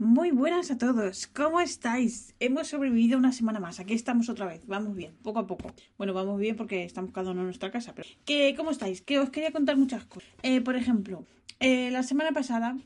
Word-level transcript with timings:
Muy 0.00 0.30
buenas 0.30 0.70
a 0.70 0.78
todos, 0.78 1.26
¿cómo 1.26 1.60
estáis? 1.60 2.34
Hemos 2.40 2.68
sobrevivido 2.68 3.18
una 3.18 3.32
semana 3.32 3.60
más, 3.60 3.80
aquí 3.80 3.92
estamos 3.92 4.30
otra 4.30 4.46
vez, 4.46 4.66
vamos 4.66 4.96
bien, 4.96 5.12
poco 5.22 5.40
a 5.40 5.46
poco. 5.46 5.74
Bueno, 5.98 6.14
vamos 6.14 6.40
bien 6.40 6.56
porque 6.56 6.84
estamos 6.84 7.12
cada 7.12 7.32
uno 7.32 7.40
en 7.40 7.48
nuestra 7.48 7.70
casa, 7.70 7.92
pero 7.94 8.08
¿qué, 8.24 8.54
¿cómo 8.56 8.70
estáis? 8.70 9.02
Que 9.02 9.18
os 9.18 9.28
quería 9.28 9.52
contar 9.52 9.76
muchas 9.76 10.06
cosas. 10.06 10.30
Eh, 10.42 10.62
por 10.62 10.74
ejemplo, 10.74 11.26
eh, 11.60 11.90
la 11.90 12.02
semana 12.02 12.32
pasada 12.32 12.78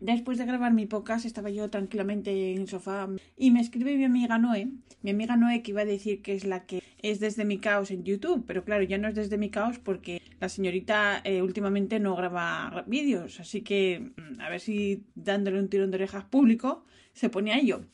Después 0.00 0.38
de 0.38 0.46
grabar 0.46 0.72
mi 0.72 0.86
podcast, 0.86 1.24
estaba 1.24 1.50
yo 1.50 1.70
tranquilamente 1.70 2.52
en 2.52 2.60
el 2.60 2.68
sofá 2.68 3.08
y 3.36 3.50
me 3.50 3.60
escribe 3.60 3.96
mi 3.96 4.04
amiga 4.04 4.38
Noé, 4.38 4.68
mi 5.02 5.10
amiga 5.10 5.36
Noé 5.36 5.60
que 5.62 5.72
iba 5.72 5.80
a 5.80 5.84
decir 5.84 6.22
que 6.22 6.34
es 6.34 6.44
la 6.44 6.66
que 6.66 6.84
es 7.02 7.20
desde 7.20 7.44
mi 7.44 7.58
caos 7.58 7.90
en 7.90 8.04
YouTube, 8.04 8.44
pero 8.46 8.64
claro, 8.64 8.82
ya 8.82 8.98
no 8.98 9.08
es 9.08 9.14
desde 9.14 9.38
mi 9.38 9.50
caos 9.50 9.78
porque 9.78 10.20
la 10.40 10.48
señorita 10.48 11.20
eh, 11.24 11.42
últimamente 11.42 12.00
no 12.00 12.16
graba 12.16 12.84
vídeos, 12.86 13.40
así 13.40 13.62
que 13.62 14.12
mm, 14.16 14.40
a 14.40 14.48
ver 14.50 14.60
si 14.60 15.04
dándole 15.14 15.60
un 15.60 15.68
tirón 15.68 15.90
de 15.90 15.96
orejas 15.96 16.24
público 16.24 16.84
se 17.12 17.28
pone 17.28 17.52
a 17.52 17.58
ello. 17.58 17.84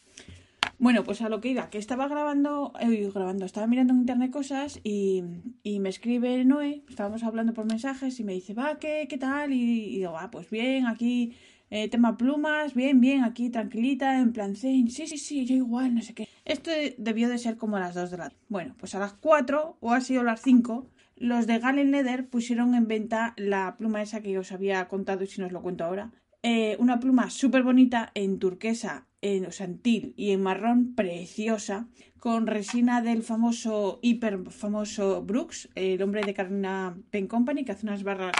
Bueno, 0.79 1.05
pues 1.05 1.23
a 1.23 1.29
lo 1.29 1.41
que 1.41 1.51
iba, 1.51 1.71
que 1.71 1.79
estaba 1.79 2.09
grabando, 2.09 2.73
eh, 2.81 3.11
grabando, 3.15 3.47
estaba 3.47 3.67
mirando 3.67 3.93
en 3.93 4.01
internet 4.01 4.31
cosas 4.31 4.81
y, 4.83 5.23
me 5.65 5.89
escribe 5.89 6.45
Noé, 6.45 6.83
estábamos 6.89 7.23
hablando 7.23 7.55
por 7.55 7.65
mensajes 7.65 8.19
y 8.19 8.25
me 8.25 8.33
dice, 8.33 8.55
va, 8.55 8.79
¿qué, 8.79 9.07
qué 9.09 9.17
tal? 9.17 9.53
Y, 9.53 9.95
y 9.95 9.99
digo, 9.99 10.13
va, 10.13 10.31
pues 10.31 10.51
bien, 10.51 10.87
aquí 10.87 11.35
eh, 11.71 11.89
tema 11.89 12.17
plumas, 12.17 12.75
bien, 12.75 13.01
bien, 13.01 13.25
aquí 13.25 13.51
tranquilita, 13.51 14.21
en 14.21 14.33
plan 14.33 14.55
sí, 14.55 14.89
sí, 14.89 15.07
sí, 15.07 15.45
yo 15.47 15.57
igual, 15.57 15.95
no 15.95 16.03
sé 16.03 16.15
qué. 16.15 16.29
Esto 16.45 16.71
debió 16.99 17.29
de 17.29 17.39
ser 17.39 17.57
como 17.57 17.77
a 17.77 17.81
las 17.81 17.95
2 17.95 18.11
de 18.11 18.19
la 18.19 18.25
tarde. 18.25 18.43
Bueno, 18.49 18.75
pues 18.79 18.95
a 18.95 18.99
las 18.99 19.15
4 19.15 19.79
o 19.81 19.93
ha 19.93 20.01
sido 20.01 20.23
las 20.23 20.43
5, 20.43 20.91
los 21.17 21.47
de 21.47 21.59
Galen 21.59 21.91
Leather 21.91 22.29
pusieron 22.29 22.75
en 22.75 22.87
venta 22.87 23.35
la 23.37 23.77
pluma 23.77 24.03
esa 24.03 24.21
que 24.21 24.39
os 24.39 24.53
había 24.53 24.87
contado 24.89 25.25
y 25.25 25.27
si 25.27 25.41
no 25.41 25.47
os 25.47 25.53
lo 25.53 25.63
cuento 25.63 25.85
ahora. 25.85 26.13
Eh, 26.43 26.77
una 26.79 27.01
pluma 27.01 27.31
súper 27.31 27.63
bonita 27.63 28.11
en 28.15 28.39
turquesa, 28.39 29.07
en 29.23 29.51
santil 29.53 30.13
y 30.19 30.33
en 30.33 30.43
marrón, 30.43 30.95
preciosa, 30.95 31.89
con 32.19 32.47
resina 32.47 33.01
del 33.01 33.23
famoso, 33.23 33.99
hiper 34.03 34.51
famoso 34.51 35.23
Brooks, 35.23 35.71
el 35.75 36.03
hombre 36.03 36.21
de 36.23 36.35
Carolina 36.35 36.99
Pen 37.11 37.27
Company, 37.27 37.65
que 37.65 37.73
hace 37.73 37.87
unas 37.87 38.03
barras 38.03 38.35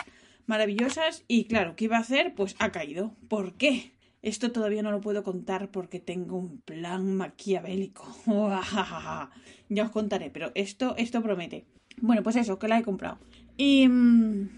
maravillosas 0.45 1.25
y 1.27 1.45
claro, 1.45 1.77
¿qué 1.77 1.85
iba 1.85 1.97
a 1.97 2.01
hacer? 2.01 2.35
Pues 2.35 2.57
ha 2.59 2.71
caído. 2.71 3.15
¿Por 3.29 3.55
qué? 3.55 3.95
Esto 4.25 4.53
todavía 4.53 4.83
no 4.83 4.91
lo 4.91 5.03
puedo 5.03 5.23
contar 5.23 5.71
porque 5.71 6.01
tengo 6.01 6.39
un 6.39 6.59
plan 6.63 7.15
maquiavélico. 7.15 8.09
ya 9.69 9.85
os 9.85 9.91
contaré, 9.91 10.31
pero 10.31 10.51
esto, 10.55 10.95
esto 10.97 11.23
promete. 11.23 11.67
Bueno, 12.01 12.23
pues 12.23 12.37
eso, 12.37 12.59
que 12.59 12.67
la 12.67 12.79
he 12.79 12.83
comprado. 12.83 13.19
Y, 13.59 13.87
mm, 13.87 14.49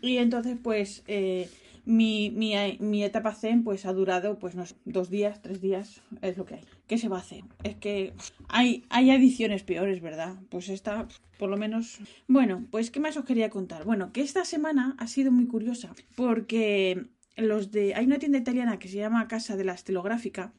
y 0.00 0.16
entonces, 0.16 0.58
pues, 0.60 1.04
eh, 1.06 1.48
mi, 1.84 2.30
mi, 2.30 2.54
mi, 2.80 3.04
etapa 3.04 3.32
zen 3.32 3.62
pues 3.62 3.86
ha 3.86 3.92
durado 3.92 4.40
pues 4.40 4.56
no 4.56 4.66
sé, 4.66 4.74
dos 4.84 5.08
días, 5.08 5.40
tres 5.40 5.60
días, 5.60 6.02
es 6.20 6.36
lo 6.36 6.44
que 6.44 6.56
hay. 6.56 6.64
¿Qué 6.88 6.98
se 6.98 7.08
va 7.08 7.18
a 7.18 7.20
hacer? 7.20 7.44
Es 7.62 7.76
que 7.76 8.14
hay, 8.48 8.84
hay 8.88 9.12
ediciones 9.12 9.62
peores, 9.62 10.00
¿verdad? 10.00 10.34
Pues 10.48 10.68
esta, 10.68 11.06
por 11.38 11.48
lo 11.48 11.56
menos... 11.56 12.00
Bueno, 12.26 12.66
pues 12.72 12.90
¿qué 12.90 12.98
más 12.98 13.16
os 13.16 13.24
quería 13.24 13.50
contar? 13.50 13.84
Bueno, 13.84 14.12
que 14.12 14.22
esta 14.22 14.44
semana 14.44 14.96
ha 14.98 15.06
sido 15.06 15.30
muy 15.30 15.46
curiosa 15.46 15.94
porque 16.16 17.06
los 17.36 17.70
de... 17.70 17.94
Hay 17.94 18.06
una 18.06 18.18
tienda 18.18 18.38
italiana 18.38 18.78
que 18.78 18.88
se 18.88 18.98
llama 18.98 19.28
Casa 19.28 19.56
de 19.56 19.64
la 19.64 19.74
Estilográfica 19.74 20.52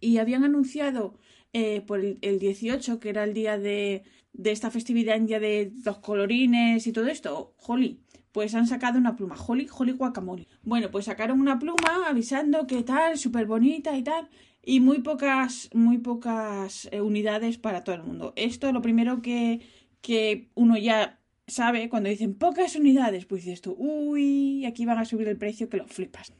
y 0.00 0.18
habían 0.18 0.44
anunciado 0.44 1.18
eh, 1.52 1.80
por 1.82 2.00
el, 2.00 2.18
el, 2.22 2.38
18, 2.38 3.00
que 3.00 3.08
era 3.10 3.24
el 3.24 3.34
día 3.34 3.58
de, 3.58 4.04
de 4.32 4.52
esta 4.52 4.70
festividad 4.70 5.16
india 5.16 5.40
de 5.40 5.72
los 5.84 5.98
colorines 5.98 6.86
y 6.86 6.92
todo 6.92 7.06
esto, 7.06 7.54
Holly 7.58 8.00
pues 8.32 8.54
han 8.54 8.66
sacado 8.66 8.98
una 8.98 9.16
pluma, 9.16 9.36
Holly, 9.36 9.66
Holly 9.76 9.92
Guacamole. 9.92 10.46
Bueno, 10.62 10.90
pues 10.90 11.06
sacaron 11.06 11.40
una 11.40 11.58
pluma 11.58 12.08
avisando 12.08 12.66
que 12.66 12.82
tal, 12.82 13.18
súper 13.18 13.46
bonita 13.46 13.96
y 13.96 14.02
tal, 14.02 14.28
y 14.62 14.80
muy 14.80 15.00
pocas, 15.00 15.68
muy 15.72 15.98
pocas 15.98 16.88
eh, 16.92 17.00
unidades 17.00 17.58
para 17.58 17.82
todo 17.82 17.96
el 17.96 18.04
mundo. 18.04 18.32
Esto 18.36 18.72
lo 18.72 18.82
primero 18.82 19.22
que, 19.22 19.60
que 20.00 20.48
uno 20.54 20.76
ya 20.76 21.19
sabe 21.50 21.88
cuando 21.88 22.08
dicen 22.08 22.34
pocas 22.34 22.76
unidades, 22.76 23.26
pues 23.26 23.44
dices 23.44 23.60
tú, 23.60 23.74
uy, 23.78 24.64
aquí 24.64 24.84
van 24.86 24.98
a 24.98 25.04
subir 25.04 25.28
el 25.28 25.36
precio 25.36 25.68
que 25.68 25.76
lo 25.76 25.86
flipas. 25.86 26.32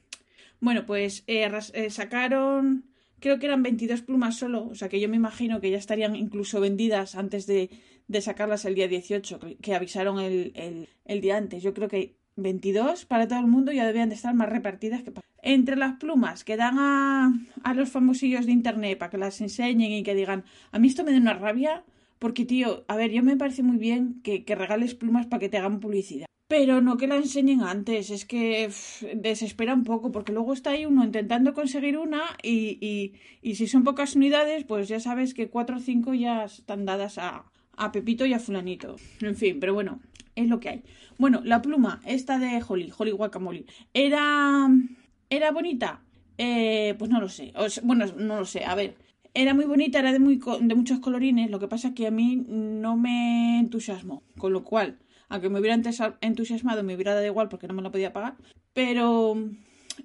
Bueno, 0.60 0.86
pues 0.86 1.24
eh, 1.26 1.50
eh, 1.72 1.90
sacaron, 1.90 2.84
creo 3.18 3.38
que 3.38 3.46
eran 3.46 3.62
22 3.62 4.02
plumas 4.02 4.36
solo, 4.36 4.66
o 4.68 4.74
sea 4.74 4.88
que 4.88 5.00
yo 5.00 5.08
me 5.08 5.16
imagino 5.16 5.60
que 5.60 5.70
ya 5.70 5.78
estarían 5.78 6.16
incluso 6.16 6.60
vendidas 6.60 7.14
antes 7.14 7.46
de, 7.46 7.70
de 8.08 8.20
sacarlas 8.20 8.64
el 8.64 8.74
día 8.74 8.88
18, 8.88 9.40
que 9.60 9.74
avisaron 9.74 10.18
el, 10.18 10.88
el, 11.04 11.20
día 11.20 11.36
antes. 11.36 11.62
Yo 11.62 11.72
creo 11.74 11.88
que 11.88 12.16
22 12.36 13.06
para 13.06 13.26
todo 13.26 13.40
el 13.40 13.46
mundo 13.46 13.72
ya 13.72 13.86
debían 13.86 14.08
de 14.08 14.14
estar 14.14 14.34
más 14.34 14.48
repartidas 14.48 15.02
que 15.02 15.12
entre 15.42 15.76
las 15.76 15.96
plumas 15.96 16.44
que 16.44 16.56
dan 16.56 16.78
a, 16.78 17.32
a 17.62 17.74
los 17.74 17.90
famosillos 17.90 18.44
de 18.44 18.52
internet 18.52 18.98
para 18.98 19.10
que 19.10 19.18
las 19.18 19.40
enseñen 19.40 19.90
y 19.92 20.02
que 20.02 20.14
digan 20.14 20.44
a 20.70 20.78
mí 20.78 20.88
esto 20.88 21.02
me 21.02 21.12
da 21.12 21.18
una 21.18 21.32
rabia 21.32 21.82
porque 22.20 22.44
tío 22.44 22.84
a 22.86 22.94
ver 22.94 23.10
yo 23.10 23.24
me 23.24 23.36
parece 23.36 23.64
muy 23.64 23.78
bien 23.78 24.20
que, 24.22 24.44
regales 24.54 24.94
plumas 24.94 25.26
para 25.26 25.40
que 25.40 25.48
te 25.48 25.58
hagan 25.58 25.80
publicidad 25.80 26.26
pero 26.46 26.80
no 26.80 26.96
que 26.96 27.06
la 27.06 27.16
enseñen 27.16 27.62
antes, 27.62 28.10
es 28.10 28.24
que 28.24 28.68
desespera 29.14 29.72
un 29.72 29.84
poco, 29.84 30.10
porque 30.10 30.32
luego 30.32 30.52
está 30.52 30.70
ahí 30.70 30.84
uno 30.84 31.04
intentando 31.04 31.54
conseguir 31.54 31.96
una 31.96 32.22
y, 32.42 32.76
y, 32.80 33.12
y 33.40 33.54
si 33.54 33.68
son 33.68 33.84
pocas 33.84 34.16
unidades, 34.16 34.64
pues 34.64 34.88
ya 34.88 34.98
sabes 34.98 35.32
que 35.32 35.48
cuatro 35.48 35.76
o 35.76 35.78
cinco 35.78 36.12
ya 36.12 36.46
están 36.46 36.86
dadas 36.86 37.18
a, 37.18 37.44
a 37.80 37.92
Pepito 37.92 38.26
y 38.26 38.34
a 38.34 38.38
Fulanito. 38.38 38.96
En 39.20 39.36
fin, 39.36 39.58
pero 39.60 39.74
bueno, 39.74 40.00
es 40.36 40.48
lo 40.48 40.60
que 40.60 40.68
hay. 40.68 40.82
Bueno, 41.18 41.40
la 41.44 41.62
pluma, 41.62 42.00
esta 42.04 42.38
de 42.38 42.62
Holly, 42.66 42.92
Holly 42.96 43.10
Guacamole, 43.12 43.64
¿era, 43.94 44.68
era 45.30 45.50
bonita? 45.50 46.02
Eh, 46.38 46.94
pues 46.98 47.10
no 47.10 47.20
lo 47.20 47.28
sé. 47.28 47.52
bueno, 47.82 48.06
no 48.16 48.40
lo 48.40 48.44
sé. 48.44 48.64
A 48.64 48.74
ver, 48.74 48.96
era 49.34 49.54
muy 49.54 49.64
bonita, 49.64 49.98
era 49.98 50.12
de, 50.12 50.18
muy, 50.18 50.40
de 50.60 50.74
muchos 50.74 51.00
colorines. 51.00 51.50
Lo 51.50 51.58
que 51.58 51.68
pasa 51.68 51.88
es 51.88 51.94
que 51.94 52.06
a 52.06 52.10
mí 52.10 52.44
no 52.48 52.96
me 52.96 53.58
entusiasmó. 53.58 54.22
Con 54.38 54.52
lo 54.52 54.64
cual, 54.64 54.98
aunque 55.28 55.48
me 55.48 55.60
hubiera 55.60 55.80
entusiasmado, 56.20 56.82
me 56.82 56.94
hubiera 56.94 57.14
dado 57.14 57.26
igual 57.26 57.48
porque 57.48 57.68
no 57.68 57.74
me 57.74 57.82
la 57.82 57.90
podía 57.90 58.12
pagar. 58.12 58.36
Pero, 58.72 59.36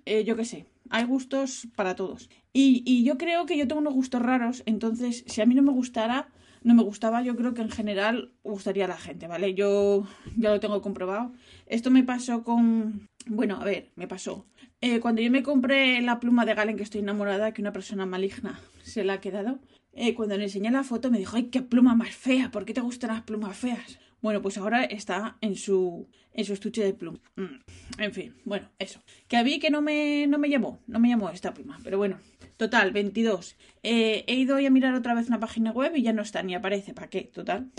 eh, 0.05 0.23
yo 0.23 0.35
qué 0.35 0.45
sé. 0.45 0.65
Hay 0.89 1.05
gustos 1.05 1.67
para 1.75 1.95
todos. 1.95 2.29
Y, 2.53 3.03
yo 3.03 3.17
creo 3.17 3.45
que 3.45 3.57
yo 3.57 3.67
tengo 3.67 3.81
unos 3.81 3.93
gustos 3.93 4.21
raros. 4.21 4.63
Entonces, 4.65 5.23
si 5.27 5.41
a 5.41 5.45
mí 5.45 5.55
no 5.55 5.61
me 5.61 5.71
gustara 5.71 6.29
no 6.63 6.73
me 6.73 6.81
gustaba, 6.81 7.21
yo 7.21 7.35
creo 7.35 7.53
que 7.53 7.61
en 7.61 7.69
general 7.69 8.31
gustaría 8.43 8.85
a 8.85 8.87
la 8.87 8.97
gente, 8.97 9.27
¿vale? 9.27 9.53
Yo 9.53 10.07
ya 10.35 10.49
lo 10.49 10.59
tengo 10.59 10.81
comprobado. 10.81 11.31
Esto 11.67 11.91
me 11.91 12.03
pasó 12.03 12.43
con... 12.43 13.07
Bueno, 13.27 13.61
a 13.61 13.63
ver, 13.63 13.91
me 13.95 14.07
pasó. 14.07 14.47
Eh, 14.81 14.99
cuando 14.99 15.21
yo 15.21 15.31
me 15.31 15.43
compré 15.43 16.01
la 16.01 16.19
pluma 16.19 16.45
de 16.45 16.53
Galen 16.53 16.77
que 16.77 16.83
estoy 16.83 17.01
enamorada, 17.01 17.53
que 17.53 17.61
una 17.61 17.73
persona 17.73 18.05
maligna 18.05 18.59
se 18.83 19.03
la 19.03 19.13
ha 19.13 19.21
quedado, 19.21 19.59
eh, 19.93 20.13
cuando 20.13 20.37
le 20.37 20.43
enseñé 20.43 20.69
la 20.71 20.83
foto 20.83 21.09
me 21.09 21.17
dijo, 21.17 21.37
ay, 21.37 21.45
qué 21.45 21.61
pluma 21.61 21.95
más 21.95 22.15
fea, 22.15 22.51
¿por 22.51 22.65
qué 22.65 22.73
te 22.73 22.81
gustan 22.81 23.11
las 23.11 23.23
plumas 23.23 23.57
feas? 23.57 23.99
Bueno, 24.21 24.41
pues 24.41 24.57
ahora 24.57 24.83
está 24.83 25.37
en 25.41 25.55
su, 25.55 26.07
en 26.33 26.45
su 26.45 26.53
estuche 26.53 26.83
de 26.83 26.93
pluma. 26.93 27.19
Mm, 27.35 28.01
en 28.01 28.13
fin, 28.13 28.35
bueno, 28.43 28.69
eso. 28.79 29.01
Que 29.27 29.37
a 29.37 29.43
mí 29.43 29.59
que 29.59 29.69
no 29.69 29.81
me, 29.81 30.27
no 30.27 30.37
me 30.37 30.49
llamó, 30.49 30.79
no 30.87 30.99
me 30.99 31.09
llamó 31.09 31.29
esta 31.29 31.53
pluma, 31.53 31.79
pero 31.83 31.97
bueno, 31.97 32.17
Total, 32.57 32.91
22. 32.91 33.57
Eh, 33.83 34.23
he 34.27 34.35
ido 34.35 34.55
a 34.55 34.69
mirar 34.69 34.93
otra 34.93 35.13
vez 35.13 35.27
una 35.27 35.39
página 35.39 35.71
web 35.71 35.93
y 35.95 36.03
ya 36.03 36.13
no 36.13 36.21
está, 36.21 36.41
ni 36.41 36.55
aparece. 36.55 36.93
¿Para 36.93 37.09
qué? 37.09 37.23
Total. 37.23 37.69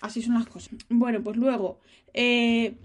Así 0.00 0.22
son 0.22 0.34
las 0.34 0.46
cosas. 0.46 0.70
Bueno, 0.88 1.22
pues 1.22 1.36
luego, 1.36 1.80
eh, 2.14 2.76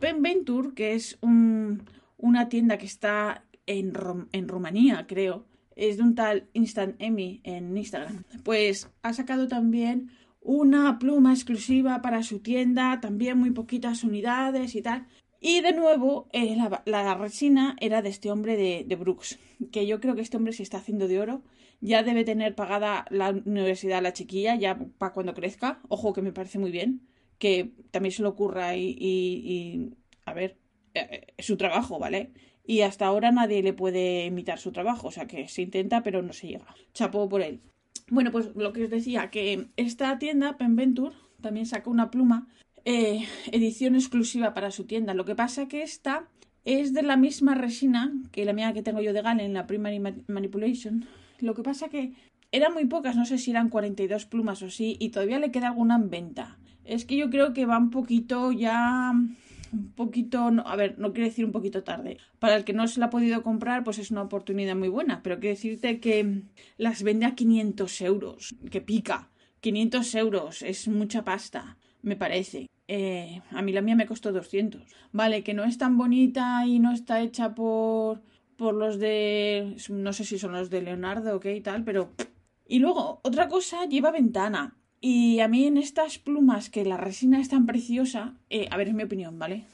que 0.76 0.94
es 0.96 1.18
una 1.22 2.50
tienda 2.50 2.78
que 2.78 2.86
está 2.86 3.44
en, 3.66 3.94
en 4.32 4.48
Rumanía, 4.48 5.06
creo. 5.08 5.46
Es 5.76 5.98
de 5.98 6.04
un 6.04 6.16
tal 6.16 6.50
Instant 6.54 6.96
Emmy 7.00 7.42
en 7.44 7.76
Instagram. 7.76 8.24
Pues 8.44 8.90
ha 9.02 9.14
sacado 9.14 9.48
también 9.48 10.10
una 10.42 11.00
pluma 11.00 11.34
exclusiva 11.34 12.02
para 12.02 12.24
su 12.24 12.40
tienda, 12.40 13.00
también 13.02 13.38
muy 13.38 13.52
poquitas 13.52 14.04
unidades 14.04 14.76
y 14.76 14.82
tal. 14.82 15.08
Y 15.42 15.62
de 15.62 15.74
nuevo, 15.74 16.30
eh, 16.34 16.56
la, 16.86 17.16
resina 17.16 17.76
era 17.80 18.02
de 18.02 18.10
este 18.10 18.32
hombre 18.32 18.56
de, 18.56 18.96
Brooks, 18.96 19.38
que 19.72 19.86
yo 19.86 20.00
creo 20.00 20.16
que 20.16 20.22
este 20.22 20.38
hombre 20.38 20.54
se 20.54 20.64
está 20.64 20.78
haciendo 20.78 21.08
de 21.08 21.20
oro. 21.20 21.44
Ya 21.82 22.04
debe 22.04 22.24
tener 22.24 22.56
pagada 22.56 23.06
la 23.10 23.30
universidad 23.30 24.02
la 24.02 24.14
chiquilla, 24.14 24.56
ya 24.56 24.80
para 24.98 25.14
cuando 25.14 25.34
crezca. 25.34 25.82
Ojo, 25.90 26.14
que 26.14 26.22
me 26.22 26.32
parece 26.32 26.58
muy 26.58 26.72
bien. 26.72 27.02
Que 27.38 27.74
también 27.92 28.12
se 28.12 28.22
le 28.22 28.30
ocurra 28.30 28.76
y, 28.76 28.96
y, 28.98 29.94
a 30.26 30.34
ver, 30.34 30.58
eh, 30.94 31.26
eh, 31.38 31.44
su 31.44 31.58
trabajo, 31.58 32.00
¿vale? 32.00 32.32
Y 32.68 32.82
hasta 32.82 33.06
ahora 33.06 33.32
nadie 33.32 33.64
le 33.64 33.74
puede 33.74 34.26
imitar 34.26 34.60
su 34.60 34.72
trabajo, 34.72 35.08
o 35.08 35.12
sea 35.12 35.28
que 35.28 35.48
se 35.48 35.62
intenta 35.62 36.04
pero 36.04 36.22
no 36.22 36.34
se 36.34 36.48
llega. 36.48 36.76
Chapó 36.94 37.28
por 37.30 37.42
él. 37.42 37.62
Bueno, 38.10 38.32
pues 38.32 38.56
lo 38.56 38.72
que 38.74 38.84
os 38.84 38.90
decía, 38.90 39.30
que 39.30 39.70
esta 39.78 40.18
tienda, 40.20 40.58
Penventure, 40.58 41.16
también 41.42 41.66
saca 41.66 41.90
una 41.90 42.12
pluma, 42.12 42.48
eh, 42.86 43.26
edición 43.52 43.96
exclusiva 43.96 44.54
para 44.54 44.72
su 44.72 44.86
tienda. 44.86 45.14
Lo 45.14 45.26
que 45.26 45.36
pasa 45.36 45.68
que 45.68 45.82
esta 45.82 46.28
es 46.66 46.94
de 46.94 47.04
la 47.04 47.18
misma 47.18 47.56
resina 47.56 48.14
que 48.32 48.46
la 48.46 48.54
mía 48.54 48.74
que 48.74 48.84
tengo 48.84 49.02
yo 49.02 49.14
de 49.14 49.22
Galen, 49.22 49.54
la 49.54 49.68
Primary 49.68 50.00
Manipulation. 50.28 51.06
Lo 51.40 51.54
que 51.56 51.64
pasa 51.64 51.90
que 51.90 52.14
eran 52.52 52.74
muy 52.74 52.86
pocas, 52.86 53.16
no 53.16 53.26
sé 53.26 53.38
si 53.38 53.52
eran 53.52 53.70
42 53.70 54.26
plumas 54.26 54.62
o 54.62 54.70
sí, 54.70 54.98
y 55.00 55.10
todavía 55.10 55.40
le 55.40 55.52
queda 55.52 55.68
alguna 55.68 55.96
en 55.96 56.10
venta. 56.10 56.58
Es 56.84 57.06
que 57.06 57.18
yo 57.18 57.30
creo 57.30 57.54
que 57.54 57.66
va 57.66 57.78
un 57.78 57.90
poquito 57.90 58.52
ya 58.52 59.14
un 59.72 59.92
poquito, 59.94 60.52
no, 60.52 60.64
a 60.66 60.76
ver, 60.76 60.98
no 61.00 61.14
quiero 61.14 61.30
decir 61.30 61.46
un 61.46 61.52
poquito 61.52 61.84
tarde. 61.84 62.18
Para 62.40 62.56
el 62.56 62.64
que 62.64 62.74
no 62.74 62.88
se 62.88 63.00
la 63.00 63.08
ha 63.08 63.10
podido 63.10 63.44
comprar, 63.44 63.84
pues 63.84 64.00
es 64.00 64.12
una 64.12 64.24
oportunidad 64.24 64.76
muy 64.76 64.90
buena, 64.90 65.22
pero 65.24 65.40
quiero 65.40 65.56
decirte 65.56 66.00
que 66.00 66.44
las 66.78 67.04
vende 67.04 67.26
a 67.26 67.36
500 67.36 68.02
euros, 68.02 68.56
que 68.72 68.82
pica. 68.82 69.30
500 69.62 70.16
euros 70.16 70.62
es 70.62 70.88
mucha 70.88 71.24
pasta, 71.24 71.78
me 72.02 72.16
parece. 72.16 72.70
Eh, 72.88 73.42
a 73.52 73.62
mí 73.62 73.72
la 73.72 73.82
mía 73.82 73.96
me 73.96 74.06
costó 74.06 74.32
200. 74.32 74.82
Vale, 75.12 75.44
que 75.44 75.54
no 75.54 75.64
es 75.64 75.78
tan 75.78 75.98
bonita 75.98 76.66
y 76.68 76.80
no 76.80 76.92
está 76.92 77.22
hecha 77.22 77.56
por, 77.56 78.22
por 78.58 78.76
los 78.76 79.00
de, 79.00 79.76
no 79.90 80.14
sé 80.14 80.24
si 80.24 80.38
son 80.38 80.54
los 80.54 80.70
de 80.70 80.82
Leonardo 80.82 81.36
o 81.36 81.40
qué 81.40 81.56
y 81.56 81.62
tal, 81.62 81.84
pero... 81.84 82.12
Y 82.68 82.80
luego, 82.80 83.20
otra 83.24 83.48
cosa, 83.48 83.86
lleva 83.86 84.12
ventana. 84.12 84.76
Y 85.08 85.40
a 85.40 85.48
mí 85.48 85.68
en 85.68 85.78
estas 85.78 86.18
plumas, 86.18 86.72
que 86.72 86.84
la 86.84 86.98
resina 86.98 87.40
es 87.40 87.50
tan 87.50 87.68
preciosa, 87.68 88.34
eh, 88.50 88.68
a 88.72 88.76
ver, 88.76 88.88
es 88.88 88.96
mi 88.96 89.04
opinión, 89.04 89.38
¿vale? 89.38 89.66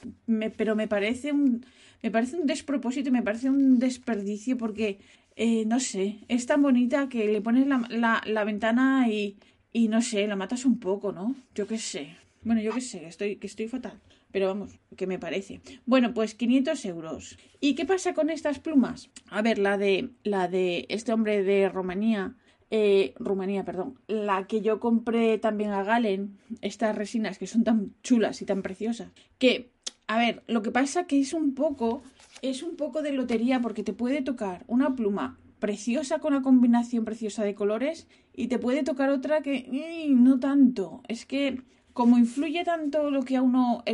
pero 0.58 0.76
me 0.76 0.88
parece 0.88 1.32
un, 1.32 1.64
me 2.02 2.10
parece 2.10 2.36
un 2.36 2.46
despropósito, 2.46 3.10
me 3.10 3.22
parece 3.22 3.48
un 3.48 3.78
desperdicio 3.78 4.58
porque, 4.58 4.98
eh, 5.36 5.64
no 5.64 5.80
sé, 5.80 6.18
es 6.28 6.44
tan 6.44 6.60
bonita 6.60 7.08
que 7.08 7.32
le 7.32 7.40
pones 7.40 7.66
la, 7.66 7.82
la, 7.88 8.20
la 8.26 8.44
ventana 8.44 9.08
y, 9.08 9.38
y, 9.72 9.88
no 9.88 10.02
sé, 10.02 10.26
la 10.26 10.36
matas 10.36 10.66
un 10.66 10.78
poco, 10.78 11.12
¿no? 11.12 11.34
Yo 11.54 11.66
qué 11.66 11.78
sé. 11.78 12.14
Bueno, 12.42 12.60
yo 12.60 12.74
qué 12.74 12.82
sé, 12.82 13.06
estoy, 13.06 13.36
que 13.36 13.46
estoy 13.46 13.68
fatal. 13.68 13.98
Pero 14.32 14.48
vamos, 14.48 14.78
que 14.98 15.06
me 15.06 15.18
parece. 15.18 15.62
Bueno, 15.86 16.12
pues 16.12 16.34
500 16.34 16.84
euros. 16.84 17.38
¿Y 17.58 17.74
qué 17.74 17.86
pasa 17.86 18.12
con 18.12 18.28
estas 18.28 18.58
plumas? 18.58 19.08
A 19.30 19.40
ver, 19.40 19.56
la 19.56 19.78
de, 19.78 20.10
la 20.24 20.46
de 20.48 20.84
este 20.90 21.10
hombre 21.10 21.42
de 21.42 21.70
Rumanía 21.70 22.36
eh, 22.74 23.12
Rumanía, 23.18 23.66
perdón, 23.66 23.98
la 24.08 24.46
que 24.46 24.62
yo 24.62 24.80
compré 24.80 25.36
también 25.36 25.72
a 25.72 25.84
Galen, 25.84 26.38
estas 26.62 26.96
resinas 26.96 27.36
que 27.36 27.46
son 27.46 27.64
tan 27.64 27.92
chulas 28.02 28.40
y 28.40 28.46
tan 28.46 28.62
preciosas, 28.62 29.12
que, 29.36 29.70
a 30.06 30.16
ver, 30.16 30.42
lo 30.46 30.62
que 30.62 30.70
pasa 30.70 31.06
que 31.06 31.20
es 31.20 31.34
un 31.34 31.54
poco, 31.54 32.02
es 32.40 32.62
un 32.62 32.76
poco 32.76 33.02
de 33.02 33.12
lotería 33.12 33.60
porque 33.60 33.82
te 33.82 33.92
puede 33.92 34.22
tocar 34.22 34.64
una 34.68 34.96
pluma 34.96 35.38
preciosa 35.58 36.18
con 36.18 36.32
una 36.32 36.42
combinación 36.42 37.04
preciosa 37.04 37.44
de 37.44 37.54
colores 37.54 38.08
y 38.32 38.46
te 38.46 38.58
puede 38.58 38.82
tocar 38.84 39.10
otra 39.10 39.42
que 39.42 39.68
no 40.08 40.40
tanto. 40.40 41.02
Es 41.08 41.26
que 41.26 41.60
como 41.92 42.16
influye 42.16 42.64
tanto 42.64 43.10
lo 43.10 43.22
que 43.22 43.36
a 43.36 43.42
uno, 43.42 43.84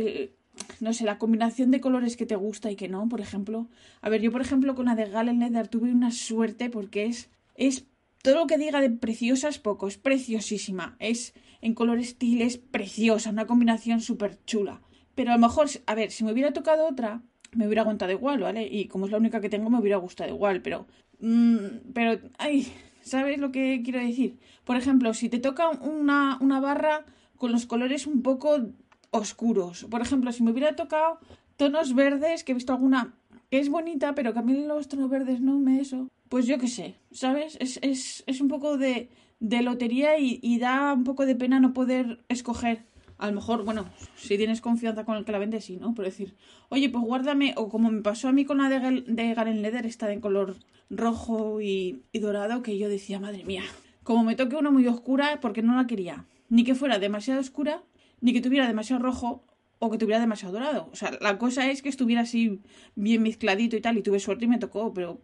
no 0.79 0.93
sé, 0.93 1.03
la 1.03 1.17
combinación 1.17 1.69
de 1.69 1.81
colores 1.81 2.15
que 2.15 2.25
te 2.25 2.37
gusta 2.37 2.71
y 2.71 2.77
que 2.77 2.87
no, 2.87 3.09
por 3.09 3.19
ejemplo. 3.19 3.67
A 3.99 4.07
ver, 4.07 4.21
yo 4.21 4.31
por 4.31 4.39
ejemplo 4.39 4.73
con 4.73 4.85
la 4.85 4.95
de 4.95 5.09
Galen 5.09 5.39
Leather 5.39 5.67
tuve 5.67 5.91
una 5.91 6.11
suerte 6.11 6.69
porque 6.69 7.07
es, 7.07 7.29
es 7.55 7.85
todo 8.21 8.35
lo 8.35 8.47
que 8.47 8.57
diga 8.57 8.81
de 8.81 8.89
preciosa 8.89 9.47
es 9.47 9.59
poco, 9.59 9.87
es 9.87 9.97
preciosísima. 9.97 10.95
Es 10.99 11.33
en 11.61 11.73
color 11.73 11.99
estilo, 11.99 12.43
es 12.43 12.57
preciosa, 12.57 13.29
una 13.29 13.47
combinación 13.47 14.01
súper 14.01 14.43
chula. 14.45 14.81
Pero 15.15 15.31
a 15.31 15.35
lo 15.35 15.39
mejor, 15.39 15.67
a 15.85 15.95
ver, 15.95 16.11
si 16.11 16.23
me 16.23 16.31
hubiera 16.31 16.53
tocado 16.53 16.87
otra, 16.87 17.21
me 17.53 17.65
hubiera 17.65 17.81
aguantado 17.81 18.11
igual, 18.11 18.39
¿vale? 18.39 18.67
Y 18.67 18.87
como 18.87 19.05
es 19.05 19.11
la 19.11 19.17
única 19.17 19.41
que 19.41 19.49
tengo, 19.49 19.69
me 19.69 19.79
hubiera 19.79 19.97
gustado 19.97 20.29
igual, 20.29 20.61
pero. 20.61 20.87
Mmm, 21.19 21.91
pero, 21.93 22.19
ay, 22.37 22.71
¿sabes 23.01 23.39
lo 23.39 23.51
que 23.51 23.81
quiero 23.83 23.99
decir? 23.99 24.37
Por 24.63 24.77
ejemplo, 24.77 25.13
si 25.13 25.29
te 25.29 25.39
toca 25.39 25.69
una, 25.69 26.37
una 26.41 26.59
barra 26.59 27.05
con 27.37 27.51
los 27.51 27.65
colores 27.65 28.05
un 28.05 28.21
poco 28.21 28.69
oscuros. 29.11 29.85
Por 29.89 30.01
ejemplo, 30.01 30.31
si 30.31 30.43
me 30.43 30.51
hubiera 30.51 30.75
tocado 30.75 31.19
tonos 31.57 31.95
verdes, 31.95 32.43
que 32.43 32.51
he 32.51 32.55
visto 32.55 32.73
alguna 32.73 33.15
que 33.49 33.59
es 33.59 33.69
bonita, 33.69 34.13
pero 34.13 34.33
que 34.33 34.39
a 34.39 34.43
mí 34.43 34.53
los 34.65 34.87
tonos 34.87 35.09
verdes 35.09 35.41
no 35.41 35.57
me 35.57 35.81
eso 35.81 36.07
pues 36.29 36.45
yo 36.45 36.57
qué 36.59 36.67
sé, 36.67 36.95
¿sabes? 37.11 37.57
Es, 37.59 37.79
es, 37.81 38.23
es 38.27 38.39
un 38.39 38.47
poco 38.47 38.77
de, 38.77 39.09
de 39.39 39.61
lotería 39.61 40.17
y, 40.17 40.59
da 40.59 40.93
un 40.93 41.03
poco 41.03 41.25
de 41.25 41.35
pena 41.35 41.59
no 41.59 41.73
poder 41.73 42.23
escoger. 42.29 42.85
A 43.17 43.27
lo 43.27 43.33
mejor, 43.33 43.65
bueno, 43.65 43.85
si 44.15 44.37
tienes 44.37 44.61
confianza 44.61 45.03
con 45.03 45.17
el 45.17 45.25
que 45.25 45.33
la 45.33 45.39
vende, 45.39 45.59
sí, 45.59 45.75
¿no? 45.75 45.93
Por 45.93 46.05
decir, 46.05 46.35
oye, 46.69 46.89
pues 46.89 47.03
guárdame, 47.03 47.53
o 47.57 47.67
como 47.67 47.91
me 47.91 48.01
pasó 48.01 48.29
a 48.29 48.31
mí 48.31 48.45
con 48.45 48.59
la 48.59 48.69
de, 48.69 49.01
de 49.01 49.33
Garen 49.33 49.61
Leather, 49.61 49.85
esta 49.85 50.07
de 50.07 50.21
color 50.21 50.55
rojo 50.89 51.59
y, 51.59 52.03
y 52.13 52.19
dorado, 52.19 52.61
que 52.61 52.77
yo 52.77 52.87
decía, 52.87 53.19
madre 53.19 53.43
mía, 53.43 53.63
como 54.03 54.23
me 54.23 54.35
toque 54.35 54.55
una 54.55 54.71
muy 54.71 54.87
oscura, 54.87 55.39
porque 55.41 55.61
no 55.61 55.75
la 55.75 55.85
quería. 55.85 56.27
Ni 56.47 56.63
que 56.63 56.75
fuera 56.75 56.97
demasiado 56.97 57.41
oscura, 57.41 57.83
ni 58.21 58.31
que 58.31 58.41
tuviera 58.41 58.67
demasiado 58.67 59.01
rojo, 59.01 59.43
o 59.79 59.89
que 59.89 59.97
tuviera 59.97 60.19
demasiado 60.19 60.53
dorado. 60.53 60.89
O 60.91 60.95
sea, 60.95 61.17
la 61.21 61.37
cosa 61.37 61.71
es 61.71 61.81
que 61.81 61.89
estuviera 61.89 62.21
así 62.21 62.59
bien 62.95 63.23
mezcladito 63.23 63.75
y 63.75 63.81
tal, 63.81 63.97
y 63.97 64.01
tuve 64.01 64.19
suerte 64.19 64.45
y 64.45 64.47
me 64.47 64.59
tocó, 64.59 64.93
pero... 64.93 65.19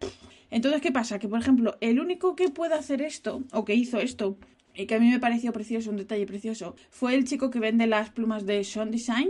Entonces, 0.49 0.81
¿qué 0.81 0.91
pasa? 0.91 1.19
Que, 1.19 1.27
por 1.27 1.39
ejemplo, 1.39 1.75
el 1.81 1.99
único 1.99 2.35
que 2.35 2.49
puede 2.49 2.75
hacer 2.75 3.01
esto, 3.01 3.43
o 3.51 3.65
que 3.65 3.75
hizo 3.75 3.99
esto, 3.99 4.37
y 4.73 4.85
que 4.85 4.95
a 4.95 4.99
mí 4.99 5.09
me 5.09 5.19
pareció 5.19 5.51
precioso, 5.51 5.89
un 5.89 5.97
detalle 5.97 6.25
precioso, 6.25 6.75
fue 6.89 7.15
el 7.15 7.25
chico 7.25 7.49
que 7.49 7.59
vende 7.59 7.87
las 7.87 8.09
plumas 8.11 8.45
de 8.45 8.63
Sean 8.63 8.91
Design. 8.91 9.29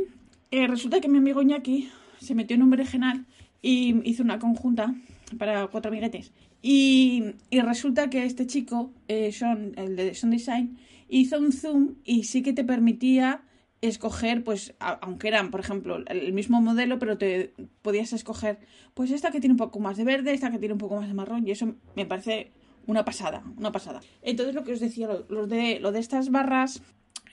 Eh, 0.52 0.68
resulta 0.68 1.02
que 1.02 1.08
mi 1.08 1.18
amigo 1.18 1.42
Iñaki 1.42 1.90
se 2.20 2.36
metió 2.36 2.56
en 2.56 2.64
un 2.64 2.70
berenjenal 2.70 3.26
y 3.62 4.08
hizo 4.08 4.24
una 4.24 4.40
conjunta 4.40 4.94
para 5.38 5.68
cuatro 5.68 5.90
amiguetes. 5.90 6.32
Y, 6.62 7.24
y 7.50 7.62
resulta 7.62 8.10
que 8.10 8.26
este 8.26 8.46
chico, 8.46 8.92
eh, 9.08 9.32
Sean, 9.32 9.74
el 9.78 9.96
de 9.96 10.14
Sean 10.14 10.32
Design, 10.32 10.78
hizo 11.10 11.40
un 11.40 11.52
zoom 11.52 11.96
y 12.04 12.24
sí 12.24 12.42
que 12.42 12.54
te 12.54 12.64
permitía 12.64 13.44
escoger, 13.88 14.44
pues, 14.44 14.74
aunque 14.80 15.28
eran, 15.28 15.52
por 15.52 15.60
ejemplo, 15.60 16.04
el 16.08 16.34
mismo 16.34 16.62
modelo, 16.62 17.00
pero 17.00 17.18
te 17.18 17.54
podías 17.82 18.14
escoger, 18.14 18.60
pues 18.94 19.12
esta 19.12 19.32
que 19.32 19.40
tiene 19.40 19.54
un 19.54 19.58
poco 19.58 19.80
más 19.80 19.98
de 19.98 20.04
verde, 20.04 20.34
esta 20.34 20.52
que 20.52 20.60
tiene 20.60 20.74
un 20.74 20.80
poco 20.80 20.96
más 20.96 21.08
de 21.08 21.14
marrón, 21.14 21.48
y 21.48 21.52
eso 21.52 21.76
me 21.96 22.06
parece 22.06 22.52
una 22.88 23.06
pasada, 23.06 23.44
una 23.58 23.72
pasada. 23.72 24.02
Entonces 24.22 24.56
lo 24.56 24.64
que 24.64 24.74
os 24.74 24.80
decía, 24.80 25.10
lo, 25.28 25.48
de, 25.48 25.80
lo 25.80 25.92
de 25.92 26.00
estas 26.00 26.30
barras 26.30 26.82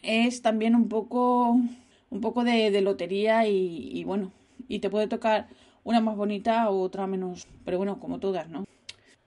es 0.03 0.43
también 0.43 0.75
un 0.75 0.89
poco, 0.89 1.51
un 2.11 2.21
poco 2.21 2.45
de, 2.45 2.81
lotería 2.81 3.47
y, 3.47 3.91
y, 3.93 4.05
bueno, 4.05 4.33
y 4.69 4.79
te 4.79 4.91
puede 4.91 5.09
tocar 5.09 5.49
una 5.85 6.01
más 6.01 6.17
bonita 6.17 6.71
o 6.71 6.81
otra 6.81 7.07
menos, 7.07 7.47
pero 7.65 7.79
bueno, 7.79 7.99
como 8.01 8.19
todas, 8.19 8.49
¿no? 8.49 8.65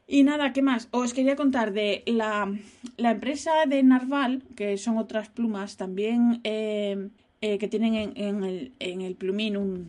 Y 0.08 0.24
nada, 0.24 0.54
¿qué 0.54 0.62
más? 0.62 0.88
Os 0.92 1.14
quería 1.14 1.36
contar 1.36 1.74
de 1.74 2.04
la, 2.06 2.54
la 2.98 3.12
empresa 3.12 3.52
de 3.68 3.82
Narval, 3.82 4.44
que 4.56 4.78
son 4.78 4.98
otras 4.98 5.30
plumas, 5.30 5.78
también 5.78 6.42
eh, 6.44 7.10
eh, 7.46 7.60
que 7.60 7.68
tienen 7.68 8.14
en, 8.16 8.44
el, 8.80 9.16
plumín 9.16 9.56
un, 9.56 9.88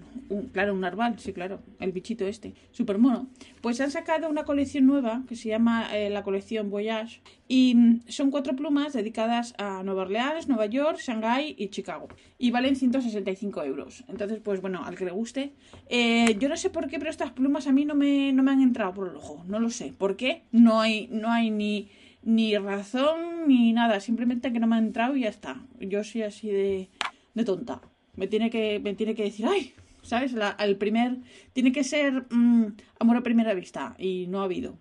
claro, 0.52 0.74
un 0.74 0.80
narval, 0.82 1.18
sí, 1.18 1.32
claro, 1.32 1.60
el 1.80 1.90
bichito 1.90 2.26
este, 2.26 2.52
súper 2.70 2.98
mono. 2.98 3.28
Pues 3.62 3.80
han 3.80 3.90
sacado 3.90 4.28
una 4.28 4.44
colección 4.44 4.84
nueva 4.84 5.22
que 5.26 5.36
se 5.36 5.48
llama 5.48 5.88
eh, 5.96 6.10
la 6.10 6.22
colección 6.22 6.68
Voyage 6.68 7.22
y 7.48 7.74
mm, 7.74 8.00
son 8.08 8.30
cuatro 8.30 8.54
plumas 8.54 8.92
dedicadas 8.92 9.54
a 9.56 9.82
Nueva 9.84 10.02
Orleans, 10.02 10.48
Nueva 10.48 10.66
York, 10.66 10.98
Shanghái 10.98 11.54
y 11.56 11.68
Chicago 11.68 12.08
y 12.38 12.50
valen 12.50 12.76
165 12.76 13.64
euros. 13.64 14.04
Entonces, 14.08 14.38
pues 14.44 14.60
bueno, 14.60 14.84
al 14.84 14.94
que 14.94 15.06
le 15.06 15.12
guste. 15.12 15.54
Eh, 15.88 16.36
yo 16.38 16.50
no 16.50 16.58
sé 16.58 16.68
por 16.68 16.88
qué, 16.88 16.98
pero 16.98 17.10
estas 17.10 17.32
plumas 17.32 17.66
a 17.68 17.72
mí 17.72 17.86
no 17.86 17.94
me, 17.94 18.34
no 18.34 18.42
me 18.42 18.50
han 18.50 18.60
entrado 18.60 18.92
por 18.92 19.08
el 19.08 19.16
ojo, 19.16 19.44
no 19.48 19.60
lo 19.60 19.70
sé. 19.70 19.94
¿Por 19.96 20.16
qué? 20.16 20.42
No 20.52 20.82
hay, 20.82 21.08
no 21.10 21.32
hay 21.32 21.50
ni 21.50 21.88
ni 22.26 22.58
razón 22.58 23.46
ni 23.46 23.72
nada, 23.72 24.00
simplemente 24.00 24.52
que 24.52 24.58
no 24.58 24.66
me 24.66 24.74
han 24.74 24.86
entrado 24.86 25.16
y 25.16 25.20
ya 25.20 25.28
está. 25.28 25.62
Yo 25.78 26.02
soy 26.02 26.22
así 26.22 26.48
de 26.48 26.88
de 27.36 27.44
tonta. 27.44 27.80
Me 28.16 28.26
tiene 28.26 28.50
que, 28.50 28.80
me 28.80 28.94
tiene 28.94 29.14
que 29.14 29.24
decir, 29.24 29.46
ay, 29.46 29.74
¿sabes? 30.02 30.34
Al 30.34 30.76
primer, 30.76 31.18
tiene 31.52 31.70
que 31.70 31.84
ser 31.84 32.26
mmm, 32.30 32.68
amor 32.98 33.18
a 33.18 33.22
primera 33.22 33.54
vista 33.54 33.94
y 33.98 34.26
no 34.28 34.40
ha 34.40 34.44
habido. 34.44 34.78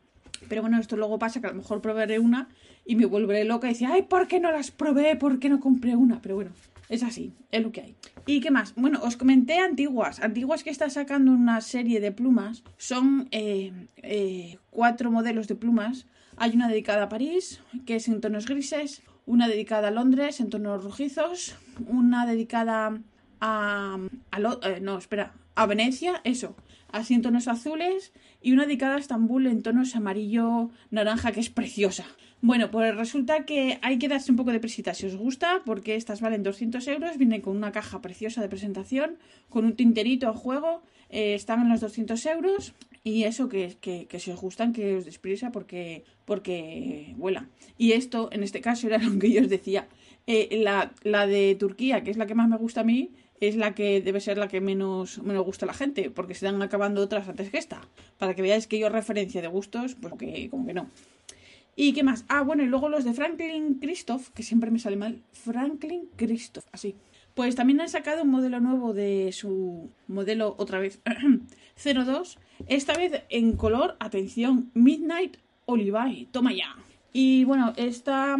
Pero 0.47 0.61
bueno, 0.61 0.79
esto 0.79 0.95
luego 0.95 1.19
pasa 1.19 1.41
que 1.41 1.47
a 1.47 1.51
lo 1.51 1.57
mejor 1.57 1.81
probaré 1.81 2.17
una 2.19 2.49
y 2.85 2.95
me 2.95 3.05
volveré 3.05 3.43
loca 3.43 3.67
y 3.67 3.73
decir, 3.73 3.89
ay, 3.91 4.03
¿por 4.03 4.27
qué 4.27 4.39
no 4.39 4.51
las 4.51 4.71
probé? 4.71 5.15
¿Por 5.15 5.39
qué 5.39 5.49
no 5.49 5.59
compré 5.59 5.95
una? 5.95 6.21
Pero 6.21 6.35
bueno, 6.35 6.51
es 6.87 7.03
así, 7.03 7.33
es 7.51 7.61
lo 7.61 7.71
que 7.71 7.81
hay. 7.81 7.95
¿Y 8.25 8.39
qué 8.39 8.51
más? 8.51 8.73
Bueno, 8.75 8.99
os 9.03 9.17
comenté 9.17 9.57
antiguas. 9.57 10.21
Antiguas 10.21 10.63
que 10.63 10.69
está 10.69 10.89
sacando 10.89 11.31
una 11.31 11.59
serie 11.61 11.99
de 11.99 12.11
plumas. 12.11 12.63
Son 12.77 13.27
eh, 13.31 13.73
eh, 13.97 14.59
cuatro 14.69 15.11
modelos 15.11 15.47
de 15.47 15.55
plumas. 15.55 16.05
Hay 16.37 16.51
una 16.51 16.69
dedicada 16.69 17.03
a 17.03 17.09
París, 17.09 17.61
que 17.85 17.95
es 17.95 18.07
en 18.07 18.21
tonos 18.21 18.45
grises 18.45 19.01
una 19.25 19.47
dedicada 19.47 19.89
a 19.89 19.91
Londres 19.91 20.39
en 20.39 20.49
tonos 20.49 20.83
rojizos, 20.83 21.55
una 21.87 22.25
dedicada 22.25 22.99
a, 23.41 23.97
eh, 24.63 24.79
no, 24.81 24.97
espera, 24.97 25.33
a 25.55 25.65
Venecia, 25.65 26.21
eso, 26.23 26.55
así 26.91 27.13
en 27.13 27.21
tonos 27.21 27.47
azules, 27.47 28.13
y 28.41 28.51
una 28.51 28.65
dedicada 28.65 28.95
a 28.95 28.99
Estambul 28.99 29.47
en 29.47 29.63
tonos 29.63 29.95
amarillo 29.95 30.69
naranja, 30.91 31.31
que 31.31 31.39
es 31.39 31.49
preciosa. 31.49 32.05
Bueno, 32.41 32.69
pues 32.69 32.95
resulta 32.95 33.45
que 33.45 33.79
hay 33.81 33.97
que 33.97 34.07
darse 34.07 34.31
un 34.31 34.37
poco 34.37 34.51
de 34.51 34.59
presita 34.59 34.93
si 34.93 35.07
os 35.07 35.15
gusta, 35.15 35.61
porque 35.65 35.95
estas 35.95 36.21
valen 36.21 36.43
200 36.43 36.87
euros, 36.89 37.17
vienen 37.17 37.41
con 37.41 37.57
una 37.57 37.71
caja 37.71 38.01
preciosa 38.01 38.41
de 38.41 38.49
presentación, 38.49 39.17
con 39.49 39.65
un 39.65 39.75
tinterito 39.75 40.29
a 40.29 40.33
juego, 40.33 40.83
eh, 41.09 41.33
están 41.33 41.61
en 41.61 41.69
los 41.69 41.81
200 41.81 42.23
euros, 42.27 42.73
Y 43.07 43.25
eso 43.25 43.49
que, 43.49 43.77
que, 43.79 44.07
que 44.07 44.19
si 44.19 44.31
os 44.31 44.41
gustan, 44.41 44.73
que 44.73 44.95
os 44.95 45.05
desprisa 45.05 45.51
porque, 45.51 46.03
porque 46.25 47.13
vuelan. 47.17 47.51
Y 47.77 47.91
esto, 47.91 48.29
en 48.31 48.41
este 48.41 48.61
caso, 48.61 48.87
era 48.87 48.97
lo 49.07 49.19
que 49.19 49.31
yo 49.31 49.41
os 49.41 49.47
decía. 49.47 49.87
Eh, 50.25 50.59
la, 50.63 50.91
la 51.03 51.27
de 51.27 51.53
Turquía, 51.53 52.03
que 52.03 52.09
es 52.09 52.17
la 52.17 52.25
que 52.25 52.33
más 52.33 52.49
me 52.49 52.57
gusta 52.57 52.81
a 52.81 52.83
mí, 52.83 53.11
es 53.39 53.57
la 53.57 53.75
que 53.75 54.01
debe 54.01 54.19
ser 54.21 54.39
la 54.39 54.47
que 54.47 54.59
menos, 54.59 55.21
menos 55.21 55.45
gusta 55.45 55.67
a 55.67 55.67
la 55.67 55.75
gente, 55.75 56.09
porque 56.09 56.33
se 56.33 56.47
están 56.47 56.59
acabando 56.63 56.99
otras 56.99 57.29
antes 57.29 57.51
que 57.51 57.59
esta. 57.59 57.79
Para 58.17 58.33
que 58.33 58.41
veáis 58.41 58.65
que 58.65 58.79
yo 58.79 58.89
referencia 58.89 59.39
de 59.39 59.49
gustos, 59.49 59.93
pues 59.93 60.15
que, 60.17 60.49
como 60.49 60.65
que 60.65 60.73
no. 60.73 60.89
¿Y 61.75 61.93
qué 61.93 62.01
más? 62.01 62.25
Ah, 62.27 62.41
bueno, 62.41 62.63
y 62.63 62.65
luego 62.65 62.89
los 62.89 63.03
de 63.03 63.13
Franklin 63.13 63.75
Christoph, 63.75 64.29
que 64.29 64.41
siempre 64.41 64.71
me 64.71 64.79
sale 64.79 64.95
mal. 64.95 65.21
Franklin 65.31 66.09
Christoph, 66.15 66.65
así. 66.71 66.95
Pues 67.35 67.55
también 67.55 67.81
han 67.81 67.89
sacado 67.89 68.23
un 68.23 68.31
modelo 68.31 68.61
nuevo 68.61 68.93
de 68.93 69.31
su 69.33 69.89
modelo, 70.07 70.55
otra 70.57 70.79
vez, 70.79 71.01
02. 71.83 72.37
Esta 72.67 72.93
vez 72.93 73.23
en 73.29 73.57
color, 73.57 73.97
atención, 73.99 74.71
Midnight 74.73 75.37
Olivine. 75.65 76.27
Toma 76.31 76.53
ya. 76.53 76.77
Y 77.11 77.43
bueno, 77.43 77.73
esta 77.75 78.37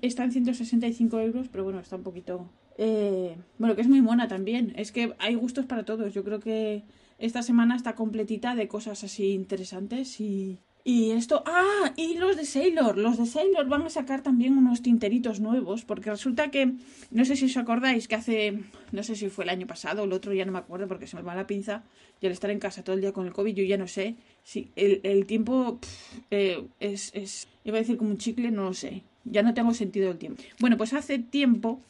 está 0.00 0.24
en 0.24 0.32
165 0.32 1.20
euros, 1.20 1.48
pero 1.52 1.64
bueno, 1.64 1.80
está 1.80 1.96
un 1.96 2.02
poquito... 2.02 2.48
Eh, 2.78 3.36
bueno, 3.58 3.74
que 3.74 3.82
es 3.82 3.88
muy 3.88 4.00
mona 4.00 4.26
también. 4.26 4.72
Es 4.74 4.90
que 4.90 5.14
hay 5.18 5.34
gustos 5.34 5.66
para 5.66 5.84
todos. 5.84 6.14
Yo 6.14 6.24
creo 6.24 6.40
que 6.40 6.82
esta 7.18 7.42
semana 7.42 7.76
está 7.76 7.94
completita 7.94 8.54
de 8.54 8.68
cosas 8.68 9.04
así 9.04 9.32
interesantes 9.32 10.18
y, 10.18 10.60
y 10.84 11.10
esto, 11.10 11.42
ah, 11.46 11.92
y 11.96 12.14
los 12.14 12.36
de 12.36 12.44
Sailor, 12.44 12.96
los 12.96 13.18
de 13.18 13.26
Sailor 13.26 13.68
van 13.68 13.82
a 13.82 13.90
sacar 13.90 14.22
también 14.22 14.56
unos 14.56 14.82
tinteritos 14.82 15.40
nuevos, 15.40 15.84
porque 15.84 16.10
resulta 16.10 16.50
que, 16.50 16.72
no 17.10 17.24
sé 17.24 17.36
si 17.36 17.46
os 17.46 17.56
acordáis, 17.56 18.08
que 18.08 18.14
hace, 18.14 18.58
no 18.92 19.02
sé 19.02 19.14
si 19.14 19.28
fue 19.28 19.44
el 19.44 19.50
año 19.50 19.66
pasado 19.66 20.02
o 20.02 20.04
el 20.06 20.12
otro, 20.12 20.32
ya 20.32 20.44
no 20.44 20.52
me 20.52 20.58
acuerdo 20.58 20.88
porque 20.88 21.06
se 21.06 21.16
me 21.16 21.22
va 21.22 21.34
la 21.34 21.46
pinza, 21.46 21.82
y 22.20 22.26
al 22.26 22.32
estar 22.32 22.50
en 22.50 22.58
casa 22.58 22.82
todo 22.82 22.94
el 22.94 23.02
día 23.02 23.12
con 23.12 23.26
el 23.26 23.32
COVID, 23.32 23.54
yo 23.54 23.64
ya 23.64 23.76
no 23.76 23.88
sé, 23.88 24.16
si 24.42 24.70
el, 24.76 25.00
el 25.02 25.26
tiempo 25.26 25.78
eh, 26.30 26.64
es, 26.80 27.10
es, 27.14 27.48
iba 27.64 27.76
a 27.76 27.80
decir 27.80 27.96
como 27.96 28.10
un 28.10 28.18
chicle, 28.18 28.50
no 28.50 28.64
lo 28.64 28.74
sé, 28.74 29.02
ya 29.24 29.42
no 29.42 29.54
tengo 29.54 29.74
sentido 29.74 30.08
del 30.08 30.18
tiempo. 30.18 30.42
Bueno, 30.58 30.76
pues 30.76 30.92
hace 30.92 31.18
tiempo 31.18 31.80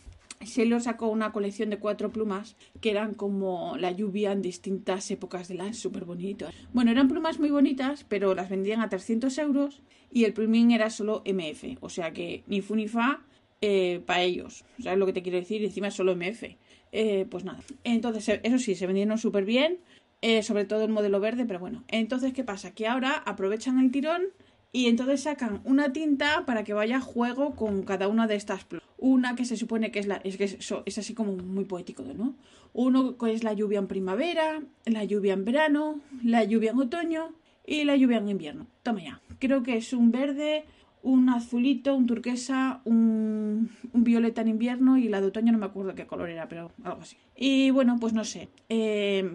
Sailor 0.46 0.80
sacó 0.80 1.08
una 1.08 1.32
colección 1.32 1.68
de 1.70 1.78
cuatro 1.78 2.10
plumas 2.10 2.56
que 2.80 2.90
eran 2.90 3.14
como 3.14 3.76
la 3.76 3.90
lluvia 3.90 4.32
en 4.32 4.40
distintas 4.40 5.10
épocas 5.10 5.48
del 5.48 5.60
año, 5.60 5.74
súper 5.74 6.04
bonitos. 6.04 6.54
Bueno, 6.72 6.90
eran 6.90 7.08
plumas 7.08 7.38
muy 7.38 7.50
bonitas, 7.50 8.04
pero 8.08 8.34
las 8.34 8.48
vendían 8.48 8.80
a 8.80 8.88
300 8.88 9.36
euros 9.38 9.82
y 10.10 10.24
el 10.24 10.32
plumín 10.32 10.70
era 10.70 10.88
solo 10.88 11.22
MF, 11.26 11.76
o 11.80 11.88
sea 11.90 12.12
que 12.12 12.42
ni 12.46 12.62
fu 12.62 12.74
ni 12.74 12.88
fa 12.88 13.22
eh, 13.60 14.00
para 14.06 14.22
ellos. 14.22 14.64
¿Sabes 14.82 14.98
lo 14.98 15.06
que 15.06 15.12
te 15.12 15.22
quiero 15.22 15.38
decir? 15.38 15.62
Encima 15.62 15.88
es 15.88 15.94
solo 15.94 16.16
MF. 16.16 16.44
Eh, 16.92 17.26
pues 17.30 17.44
nada. 17.44 17.60
Entonces, 17.84 18.40
eso 18.42 18.58
sí, 18.58 18.74
se 18.74 18.86
vendieron 18.86 19.18
súper 19.18 19.44
bien, 19.44 19.78
eh, 20.22 20.42
sobre 20.42 20.64
todo 20.64 20.84
el 20.84 20.90
modelo 20.90 21.20
verde, 21.20 21.44
pero 21.44 21.60
bueno. 21.60 21.84
Entonces, 21.88 22.32
¿qué 22.32 22.44
pasa? 22.44 22.72
Que 22.72 22.86
ahora 22.86 23.12
aprovechan 23.26 23.78
el 23.78 23.90
tirón 23.90 24.22
y 24.72 24.86
entonces 24.86 25.22
sacan 25.22 25.60
una 25.64 25.92
tinta 25.92 26.44
para 26.46 26.62
que 26.62 26.74
vaya 26.74 26.98
a 26.98 27.00
juego 27.00 27.56
con 27.56 27.82
cada 27.82 28.08
una 28.08 28.26
de 28.26 28.36
estas 28.36 28.64
plumas. 28.64 28.86
Una 28.98 29.34
que 29.34 29.44
se 29.44 29.56
supone 29.56 29.90
que 29.90 29.98
es 29.98 30.06
la. 30.06 30.16
Es 30.16 30.36
que 30.36 30.44
es, 30.44 30.98
así 30.98 31.14
como 31.14 31.32
muy 31.36 31.64
poético, 31.64 32.04
¿no? 32.16 32.34
Uno 32.72 33.16
que 33.18 33.32
es 33.32 33.42
la 33.42 33.52
lluvia 33.52 33.78
en 33.78 33.88
primavera, 33.88 34.62
la 34.84 35.04
lluvia 35.04 35.32
en 35.32 35.44
verano, 35.44 36.00
la 36.22 36.44
lluvia 36.44 36.70
en 36.70 36.78
otoño 36.78 37.32
y 37.66 37.84
la 37.84 37.96
lluvia 37.96 38.18
en 38.18 38.28
invierno. 38.28 38.66
Toma 38.82 39.02
ya. 39.02 39.20
Creo 39.40 39.62
que 39.64 39.76
es 39.76 39.92
un 39.92 40.12
verde, 40.12 40.66
un 41.02 41.30
azulito, 41.30 41.96
un 41.96 42.06
turquesa, 42.06 42.80
un, 42.84 43.70
un, 43.92 44.04
violeta 44.04 44.42
en 44.42 44.48
invierno 44.48 44.98
y 44.98 45.08
la 45.08 45.20
de 45.20 45.28
otoño 45.28 45.50
no 45.50 45.58
me 45.58 45.66
acuerdo 45.66 45.94
qué 45.96 46.06
color 46.06 46.28
era, 46.28 46.48
pero 46.48 46.70
algo 46.84 47.00
así. 47.00 47.16
Y 47.34 47.70
bueno, 47.70 47.96
pues 47.98 48.12
no 48.12 48.24
sé. 48.24 48.50
Eh, 48.68 49.28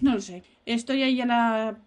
no 0.00 0.14
lo 0.14 0.20
sé. 0.20 0.42
Estoy 0.66 1.02
ahí 1.02 1.20
a 1.20 1.26
la 1.26 1.78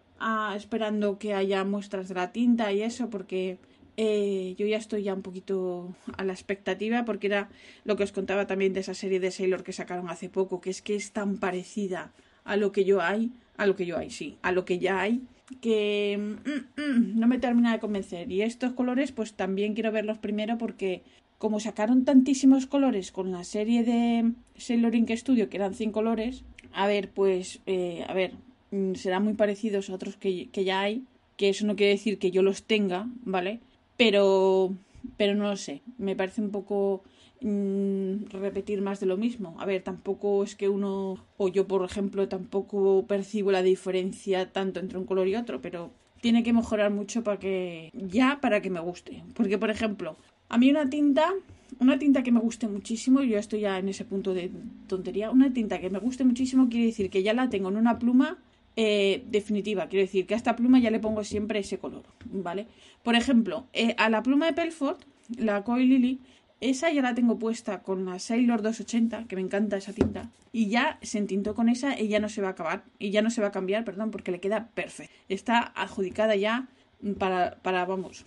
esperando 0.56 1.18
que 1.18 1.34
haya 1.34 1.64
muestras 1.64 2.08
de 2.08 2.16
la 2.16 2.32
tinta 2.32 2.72
y 2.72 2.82
eso, 2.82 3.10
porque 3.10 3.58
eh, 3.98 4.56
yo 4.58 4.66
ya 4.66 4.78
estoy 4.78 5.04
ya 5.04 5.14
un 5.14 5.22
poquito 5.22 5.94
a 6.18 6.24
la 6.24 6.34
expectativa, 6.34 7.06
porque 7.06 7.28
era 7.28 7.50
lo 7.84 7.96
que 7.96 8.04
os 8.04 8.12
contaba 8.12 8.48
también 8.48 8.74
de 8.74 8.80
esa 8.80 8.94
serie 8.94 9.20
de 9.20 9.32
Sailor 9.32 9.64
que 9.64 9.74
sacaron 9.74 10.10
hace 10.10 10.30
poco, 10.30 10.62
que 10.62 10.70
es 10.70 10.82
que 10.82 10.96
es 10.96 11.12
tan 11.12 11.38
parecida 11.38 12.12
a 12.44 12.56
lo 12.56 12.72
que 12.72 12.86
yo 12.86 13.02
hay, 13.02 13.32
a 13.58 13.66
lo 13.66 13.76
que 13.76 13.86
yo 13.86 13.98
hay, 13.98 14.10
sí, 14.10 14.38
a 14.42 14.52
lo 14.52 14.66
que 14.66 14.80
ya 14.80 15.02
hay, 15.02 15.22
que 15.60 16.18
mm, 16.18 16.82
mm, 16.82 17.20
no 17.20 17.28
me 17.28 17.40
termina 17.40 17.74
de 17.74 17.80
convencer. 17.80 18.32
Y 18.32 18.42
estos 18.42 18.74
colores, 18.74 19.12
pues 19.12 19.34
también 19.34 19.74
quiero 19.74 19.92
verlos 19.92 20.18
primero 20.18 20.58
porque 20.58 21.04
como 21.38 21.60
sacaron 21.60 22.06
tantísimos 22.06 22.68
colores 22.68 23.12
con 23.12 23.32
la 23.32 23.44
serie 23.44 23.84
de 23.84 24.32
Sailor 24.58 24.94
Ink 24.96 25.10
Studio, 25.16 25.50
que 25.50 25.58
eran 25.58 25.74
100 25.74 25.92
colores, 25.92 26.44
a 26.72 26.86
ver, 26.86 27.10
pues, 27.10 27.62
eh, 27.66 28.06
a 28.08 28.14
ver, 28.14 28.34
serán 28.96 29.24
muy 29.24 29.34
parecidos 29.34 29.90
a 29.90 29.94
otros 29.94 30.18
que, 30.18 30.50
que, 30.50 30.64
ya 30.64 30.82
hay, 30.82 31.04
que 31.38 31.50
eso 31.50 31.66
no 31.66 31.76
quiere 31.76 31.94
decir 31.94 32.20
que 32.20 32.32
yo 32.32 32.42
los 32.42 32.64
tenga, 32.64 33.08
¿vale? 33.24 33.60
Pero, 33.98 34.74
pero 35.18 35.36
no 35.36 35.50
lo 35.50 35.58
sé, 35.58 35.82
me 35.98 36.16
parece 36.16 36.42
un 36.42 36.52
poco 36.52 37.04
mmm, 37.42 38.26
repetir 38.30 38.82
más 38.82 39.00
de 39.00 39.06
lo 39.06 39.18
mismo. 39.18 39.56
A 39.60 39.66
ver, 39.66 39.84
tampoco 39.84 40.44
es 40.44 40.56
que 40.56 40.70
uno, 40.70 41.26
o 41.38 41.48
yo 41.50 41.68
por 41.68 41.84
ejemplo, 41.84 42.28
tampoco 42.28 43.06
percibo 43.08 43.52
la 43.52 43.62
diferencia 43.62 44.52
tanto 44.52 44.80
entre 44.80 44.98
un 44.98 45.06
color 45.06 45.28
y 45.28 45.36
otro, 45.36 45.62
pero 45.62 45.92
tiene 46.22 46.44
que 46.44 46.54
mejorar 46.54 46.92
mucho 46.92 47.24
para 47.24 47.40
que, 47.40 47.90
ya 47.94 48.40
para 48.42 48.62
que 48.62 48.70
me 48.70 48.80
guste. 48.80 49.24
Porque, 49.34 49.58
por 49.58 49.70
ejemplo, 49.70 50.18
a 50.50 50.58
mí 50.58 50.70
una 50.70 50.90
tinta 50.90 51.34
una 51.80 51.98
tinta 51.98 52.22
que 52.22 52.32
me 52.32 52.40
guste 52.40 52.68
muchísimo, 52.68 53.24
yo 53.24 53.38
estoy 53.38 53.62
ya 53.62 53.80
en 53.80 53.90
ese 53.90 54.06
punto 54.06 54.34
de 54.34 54.52
tontería, 54.88 55.32
una 55.32 55.54
tinta 55.54 55.80
que 55.80 55.90
me 55.90 56.00
guste 56.00 56.24
muchísimo 56.24 56.70
quiere 56.70 56.88
decir 56.88 57.10
que 57.10 57.24
ya 57.24 57.34
la 57.34 57.50
tengo 57.50 57.70
en 57.70 57.78
una 57.78 57.98
pluma 57.98 58.38
eh, 58.76 59.24
definitiva. 59.28 59.88
Quiero 59.88 60.06
decir 60.06 60.26
que 60.26 60.34
a 60.34 60.38
esta 60.38 60.56
pluma 60.56 60.80
ya 60.80 60.92
le 60.92 61.00
pongo 61.00 61.24
siempre 61.24 61.60
ese 61.60 61.78
color, 61.78 62.04
¿vale? 62.26 62.68
Por 63.04 63.16
ejemplo, 63.16 63.68
eh, 63.74 63.96
a 63.98 64.10
la 64.10 64.24
pluma 64.24 64.46
de 64.46 64.54
Pelford, 64.54 64.98
la 65.38 65.64
Coy 65.64 65.86
Lily, 65.86 66.20
esa 66.62 66.92
ya 66.92 67.02
la 67.02 67.16
tengo 67.16 67.40
puesta 67.40 67.82
con 67.82 68.06
la 68.06 68.20
Sailor 68.20 68.62
280, 68.62 69.26
que 69.28 69.36
me 69.36 69.42
encanta 69.42 69.78
esa 69.78 69.94
tinta, 69.94 70.30
y 70.54 70.68
ya 70.68 71.00
se 71.02 71.18
entintó 71.18 71.56
con 71.56 71.70
esa 71.70 72.00
y 72.00 72.08
ya 72.08 72.20
no 72.20 72.30
se 72.30 72.42
va 72.42 72.50
a 72.50 72.52
acabar, 72.52 72.84
y 73.00 73.10
ya 73.10 73.22
no 73.22 73.30
se 73.30 73.42
va 73.42 73.48
a 73.48 73.52
cambiar, 73.52 73.84
perdón, 73.84 74.12
porque 74.12 74.32
le 74.32 74.40
queda 74.40 74.68
perfecto. 74.68 75.14
Está 75.28 75.60
adjudicada 75.76 76.36
ya 76.36 76.68
para, 77.18 77.56
para, 77.64 77.86
vamos, 77.86 78.26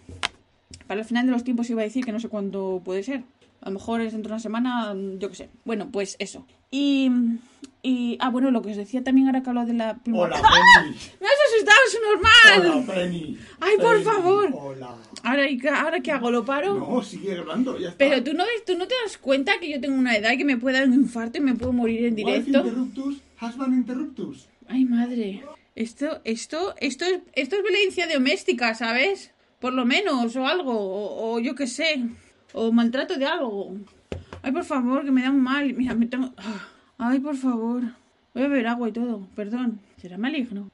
para 0.86 1.00
el 1.00 1.06
final 1.06 1.26
de 1.26 1.32
los 1.32 1.44
tiempos 1.44 1.70
iba 1.70 1.82
a 1.82 1.84
decir 1.84 2.04
que 2.04 2.12
no 2.12 2.20
sé 2.20 2.28
cuándo 2.28 2.82
puede 2.84 3.02
ser. 3.02 3.22
A 3.64 3.70
lo 3.70 3.74
mejor 3.74 4.02
es 4.02 4.12
dentro 4.12 4.28
de 4.28 4.34
una 4.34 4.40
semana, 4.40 4.94
yo 5.18 5.28
qué 5.30 5.34
sé. 5.36 5.48
Bueno, 5.64 5.88
pues 5.90 6.16
eso. 6.18 6.46
Y, 6.70 7.10
y, 7.82 8.18
ah, 8.20 8.28
bueno, 8.28 8.50
lo 8.50 8.60
que 8.60 8.72
os 8.72 8.76
decía 8.76 9.02
también 9.02 9.26
ahora 9.26 9.42
que 9.42 9.48
hablo 9.48 9.64
de 9.64 9.72
la 9.72 9.94
pluma. 9.96 10.20
Hola, 10.24 10.36
Penny. 10.82 10.96
¡Me 11.20 11.26
has 11.26 11.40
asustado, 11.48 11.78
es 11.86 11.98
normal! 12.62 12.82
Hola, 12.84 12.94
Penny. 12.94 13.38
¡Ay, 13.60 13.76
por 13.78 13.92
Penny. 13.94 14.04
favor! 14.04 14.50
Hola. 14.52 14.94
¿Ahora, 15.22 15.46
¿Ahora 15.80 16.00
qué 16.00 16.12
hago? 16.12 16.30
¿Lo 16.30 16.44
paro? 16.44 16.74
No, 16.78 17.02
sigue 17.02 17.38
hablando, 17.38 17.78
ya 17.78 17.88
está. 17.88 17.98
Pero 17.98 18.22
tú 18.22 18.34
no 18.34 18.44
ves, 18.44 18.64
tú 18.66 18.76
no 18.76 18.86
te 18.86 18.94
das 19.02 19.16
cuenta 19.16 19.58
que 19.58 19.70
yo 19.70 19.80
tengo 19.80 19.96
una 19.98 20.14
edad 20.14 20.32
y 20.32 20.36
que 20.38 20.44
me 20.44 20.58
puede 20.58 20.78
dar 20.78 20.86
un 20.88 20.94
infarto 20.94 21.38
y 21.38 21.40
me 21.40 21.54
puedo 21.54 21.72
morir 21.72 22.04
en 22.04 22.14
Wife 22.16 22.26
directo. 22.26 22.58
interruptus, 22.58 23.22
husband 23.40 23.74
interruptus. 23.74 24.46
Ay, 24.68 24.84
madre. 24.84 25.42
Esto, 25.74 26.20
esto, 26.24 26.74
esto 26.80 27.06
es, 27.06 27.20
esto 27.32 27.56
es 27.56 27.62
violencia 27.62 28.06
doméstica, 28.12 28.74
¿sabes? 28.74 29.32
Por 29.58 29.72
lo 29.72 29.86
menos, 29.86 30.36
o 30.36 30.46
algo, 30.46 30.72
o, 30.78 31.32
o 31.34 31.40
yo 31.40 31.54
qué 31.54 31.66
sé. 31.66 32.04
O 32.54 32.70
maltrato 32.70 33.18
de 33.18 33.26
algo. 33.26 33.74
Ay, 34.42 34.52
por 34.52 34.64
favor, 34.64 35.04
que 35.04 35.10
me 35.10 35.22
da 35.22 35.30
un 35.30 35.42
mal. 35.42 35.74
Mira, 35.74 35.94
me 35.94 36.06
tengo... 36.06 36.32
Ah. 36.36 36.68
Ay, 36.98 37.18
por 37.18 37.36
favor. 37.36 37.82
Voy 38.32 38.42
a 38.44 38.48
beber 38.48 38.68
agua 38.68 38.88
y 38.88 38.92
todo. 38.92 39.26
Perdón. 39.34 39.80
¿Será 40.00 40.18
maligno? 40.18 40.70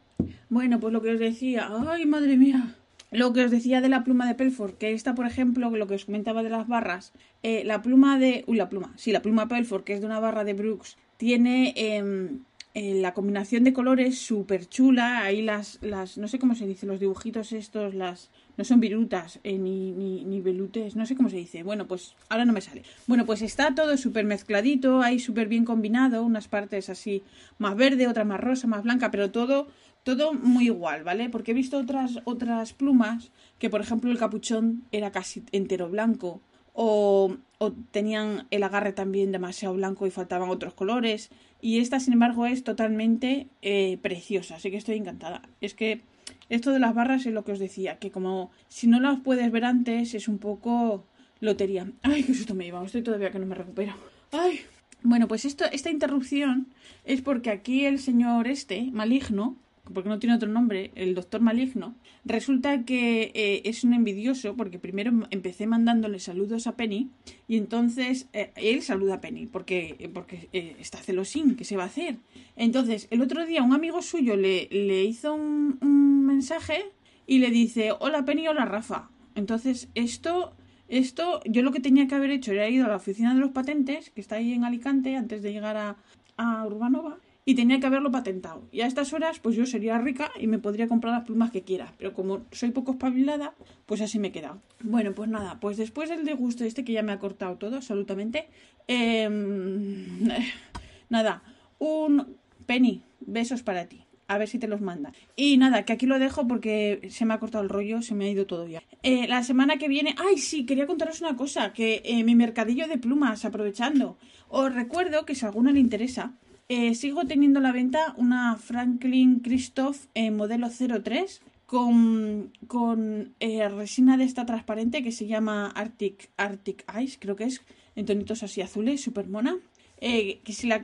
Bueno, 0.51 0.79
pues 0.79 0.93
lo 0.93 1.01
que 1.01 1.15
os 1.15 1.19
decía. 1.19 1.71
Ay, 1.89 2.05
madre 2.05 2.37
mía. 2.37 2.77
Lo 3.11 3.33
que 3.33 3.45
os 3.45 3.51
decía 3.51 3.81
de 3.81 3.89
la 3.89 4.05
pluma 4.05 4.29
de 4.29 4.35
Pelford, 4.35 4.75
que 4.75 4.93
esta, 4.93 5.15
por 5.15 5.27
ejemplo, 5.27 5.71
lo 5.71 5.87
que 5.87 5.95
os 5.95 6.05
comentaba 6.05 6.43
de 6.43 6.51
las 6.51 6.69
barras, 6.69 7.13
eh, 7.43 7.65
la 7.65 7.83
pluma 7.83 8.19
de... 8.19 8.45
Uy, 8.47 8.57
la 8.57 8.69
pluma. 8.69 8.93
Sí, 8.97 9.11
la 9.11 9.23
pluma 9.23 9.49
Pelford, 9.49 9.83
que 9.83 9.95
es 9.95 10.01
de 10.01 10.07
una 10.07 10.21
barra 10.21 10.45
de 10.45 10.53
Brooks, 10.53 10.97
tiene 11.17 11.73
eh, 11.77 12.29
eh, 12.75 12.95
la 13.01 13.15
combinación 13.15 13.65
de 13.65 13.73
colores 13.73 14.19
súper 14.19 14.69
chula. 14.69 15.19
Ahí 15.25 15.43
las, 15.43 15.79
las... 15.83 16.19
No 16.19 16.29
sé 16.29 16.39
cómo 16.39 16.55
se 16.55 16.67
dice, 16.67 16.87
los 16.87 17.01
dibujitos 17.01 17.53
estos, 17.53 17.95
las... 17.95 18.31
No 18.57 18.65
son 18.65 18.81
virutas, 18.81 19.41
eh, 19.43 19.57
ni, 19.57 19.93
ni, 19.93 20.25
ni 20.25 20.41
velutes, 20.41 20.95
no 20.95 21.07
sé 21.07 21.17
cómo 21.17 21.31
se 21.31 21.37
dice. 21.37 21.63
Bueno, 21.63 21.87
pues 21.87 22.15
ahora 22.29 22.45
no 22.45 22.53
me 22.53 22.61
sale. 22.61 22.83
Bueno, 23.07 23.25
pues 23.25 23.41
está 23.43 23.75
todo 23.75 23.97
súper 23.97 24.25
mezcladito, 24.25 25.01
ahí 25.01 25.19
súper 25.19 25.49
bien 25.49 25.65
combinado, 25.65 26.23
unas 26.23 26.47
partes 26.47 26.91
así 26.91 27.23
más 27.59 27.75
verde, 27.75 28.07
otra 28.07 28.25
más 28.25 28.39
rosa, 28.39 28.67
más 28.67 28.83
blanca, 28.83 29.11
pero 29.11 29.31
todo, 29.31 29.69
todo 30.03 30.35
muy 30.35 30.67
igual, 30.67 31.05
¿vale? 31.05 31.31
Porque 31.31 31.53
he 31.53 31.55
visto 31.55 31.79
otras, 31.79 32.21
otras 32.25 32.75
plumas 32.75 33.31
que, 33.59 33.71
por 33.71 33.81
ejemplo, 33.81 34.11
el 34.11 34.19
capuchón 34.19 34.85
era 34.93 35.11
casi 35.11 35.43
entero 35.53 35.89
blanco, 35.89 36.43
o, 36.75 37.37
o 37.63 37.73
tenían 37.73 38.47
el 38.51 38.63
agarre 38.63 38.95
también 38.95 39.33
demasiado 39.33 39.75
blanco 39.75 40.07
y 40.07 40.11
faltaban 40.11 40.49
otros 40.49 40.73
colores. 40.73 41.29
Y 41.61 41.81
esta, 41.81 42.01
sin 42.01 42.15
embargo, 42.15 42.47
es 42.47 42.65
totalmente 42.65 43.49
eh, 43.61 43.99
preciosa, 44.01 44.57
así 44.57 44.71
que 44.71 44.79
estoy 44.79 44.97
encantada. 44.97 45.43
Es 45.61 45.75
que 45.75 46.01
esto 46.49 46.73
de 46.73 46.79
las 46.79 46.95
barras 46.95 47.27
es 47.27 47.35
lo 47.35 47.45
que 47.45 47.53
os 47.53 47.59
decía, 47.59 47.99
que 47.99 48.11
como 48.11 48.51
si 48.69 48.87
no 48.87 48.99
las 48.99 49.21
puedes 49.21 49.53
ver 49.53 49.67
antes 49.67 50.15
es 50.15 50.27
un 50.27 50.39
poco 50.39 51.05
lotería. 51.41 51.87
Ay, 52.01 52.23
qué 52.23 52.33
susto 52.33 52.55
me 52.55 52.65
lleva, 52.65 52.83
estoy 52.83 53.03
todavía 53.03 53.31
que 53.31 53.39
no 53.39 53.45
me 53.45 53.55
recupero. 53.55 53.93
Ay. 54.33 54.61
Bueno, 55.03 55.29
pues 55.29 55.45
esto, 55.45 55.67
esta 55.71 55.91
interrupción 55.91 56.69
es 57.05 57.21
porque 57.21 57.51
aquí 57.51 57.85
el 57.85 57.99
señor 57.99 58.49
este, 58.49 58.91
maligno, 58.91 59.57
porque 59.93 60.09
no 60.09 60.19
tiene 60.19 60.37
otro 60.37 60.49
nombre, 60.49 60.91
el 60.95 61.15
doctor 61.15 61.41
maligno, 61.41 61.95
resulta 62.25 62.85
que 62.85 63.33
eh, 63.35 63.63
es 63.65 63.85
un 63.85 63.93
envidioso 63.93 64.55
porque 64.57 64.79
primero 64.79 65.13
empecé 65.31 65.67
mandándole 65.67 66.19
saludos 66.19 66.67
a 66.67 66.77
Penny 66.77 67.11
y 67.49 67.57
entonces 67.57 68.29
eh, 68.33 68.53
él 68.57 68.83
saluda 68.83 69.15
a 69.15 69.21
Penny 69.21 69.47
porque, 69.47 70.11
porque 70.13 70.49
eh, 70.53 70.77
está 70.79 70.99
celosín, 70.99 71.57
¿qué 71.57 71.65
se 71.65 71.77
va 71.77 71.85
a 71.85 71.87
hacer? 71.87 72.17
Entonces, 72.57 73.09
el 73.11 73.23
otro 73.23 73.47
día 73.47 73.63
un 73.63 73.73
amigo 73.73 74.03
suyo 74.03 74.37
le, 74.37 74.69
le 74.71 75.05
hizo 75.05 75.35
un, 75.35 75.79
un 75.81 76.27
mensaje 76.27 76.85
y 77.27 77.39
le 77.39 77.51
dice, 77.51 77.93
hola 77.99 78.25
Penny, 78.25 78.49
hola 78.49 78.65
Rafa. 78.65 79.11
Entonces, 79.35 79.89
esto 79.95 80.55
esto, 80.91 81.41
yo 81.45 81.63
lo 81.63 81.71
que 81.71 81.79
tenía 81.79 82.09
que 82.09 82.17
haber 82.17 82.33
hecho 82.33 82.51
era 82.51 82.69
ir 82.69 82.83
a 82.83 82.89
la 82.89 82.97
oficina 82.97 83.33
de 83.33 83.39
los 83.39 83.53
patentes, 83.53 84.11
que 84.11 84.21
está 84.21 84.37
ahí 84.37 84.53
en 84.53 84.65
Alicante, 84.65 85.15
antes 85.15 85.41
de 85.41 85.53
llegar 85.53 85.77
a, 85.77 85.97
a 86.37 86.67
Urbanova, 86.67 87.19
y 87.51 87.55
tenía 87.57 87.81
que 87.81 87.87
haberlo 87.87 88.13
patentado. 88.13 88.63
Y 88.71 88.83
a 88.83 88.87
estas 88.87 89.13
horas, 89.13 89.41
pues 89.41 89.57
yo 89.57 89.67
sería 89.67 89.99
rica 89.99 90.31
y 90.39 90.47
me 90.47 90.61
podría 90.61 90.87
comprar 90.87 91.13
las 91.13 91.25
plumas 91.25 91.51
que 91.51 91.63
quiera. 91.63 91.93
Pero 91.99 92.15
como 92.15 92.43
soy 92.53 92.71
poco 92.71 92.93
espabilada, 92.93 93.55
pues 93.87 94.01
así 94.01 94.21
me 94.21 94.29
he 94.29 94.33
quedado. 94.33 94.63
Bueno, 94.85 95.13
pues 95.17 95.29
nada, 95.29 95.59
pues 95.59 95.77
después 95.77 96.09
del 96.11 96.25
disgusto 96.25 96.63
este 96.63 96.85
que 96.85 96.93
ya 96.93 97.03
me 97.03 97.11
ha 97.11 97.19
cortado 97.19 97.57
todo, 97.57 97.75
absolutamente. 97.75 98.47
em, 98.87 100.29
nada, 101.09 101.43
un 101.81 102.37
Penny, 102.67 103.03
besos 103.19 103.65
para 103.65 103.87
ti. 103.87 104.05
A 104.29 104.39
ver 104.39 104.47
si 104.47 104.61
te 104.61 104.69
los 104.69 104.81
manda. 104.81 105.13
Y 105.35 105.57
nada, 105.57 105.85
que 105.85 105.93
aquí 105.93 106.07
lo 106.07 106.21
dejo 106.21 106.47
porque 106.47 107.09
se 107.11 107.25
me 107.25 107.35
ha 107.35 107.41
cortado 107.41 107.65
el 107.65 107.69
rollo, 107.69 108.01
se 108.01 108.15
me 108.15 108.27
ha 108.27 108.31
ido 108.31 108.47
todo 108.47 108.69
ya. 108.69 108.81
Eh, 109.03 109.27
la 109.27 109.43
semana 109.43 109.77
que 109.77 109.89
viene. 109.89 110.15
¡Ay, 110.19 110.39
sí! 110.39 110.65
Quería 110.67 110.87
contaros 110.87 111.21
una 111.21 111.35
cosa. 111.35 111.73
Que 111.73 112.01
eh, 112.05 112.23
mi 112.23 112.37
mercadillo 112.37 112.87
de 112.87 112.97
plumas, 112.97 113.45
aprovechando. 113.45 114.19
Os 114.49 114.73
recuerdo 114.73 115.27
que 115.27 115.35
si 115.35 115.45
a 115.45 115.49
alguno 115.49 115.73
le 115.73 115.81
interesa, 115.81 116.35
eh, 116.71 116.95
sigo 116.95 117.25
teniendo 117.25 117.59
a 117.59 117.63
la 117.63 117.73
venta 117.73 118.15
una 118.17 118.55
Franklin 118.55 119.41
Christoph 119.41 120.07
eh, 120.15 120.31
modelo 120.31 120.69
03 120.71 121.43
con, 121.67 122.53
con 122.69 123.35
eh, 123.41 123.69
resina 123.69 124.17
de 124.17 124.23
esta 124.23 124.47
transparente 124.47 125.03
que 125.03 125.11
se 125.11 125.27
llama 125.27 125.67
Arctic, 125.67 126.31
Arctic 126.37 126.85
Ice, 127.03 127.19
creo 127.19 127.35
que 127.35 127.43
es, 127.43 127.61
en 127.97 128.07
tonitos 128.07 128.45
así 128.45 128.61
azules, 128.61 129.01
súper 129.01 129.27
mona. 129.27 129.59
Eh, 130.01 130.41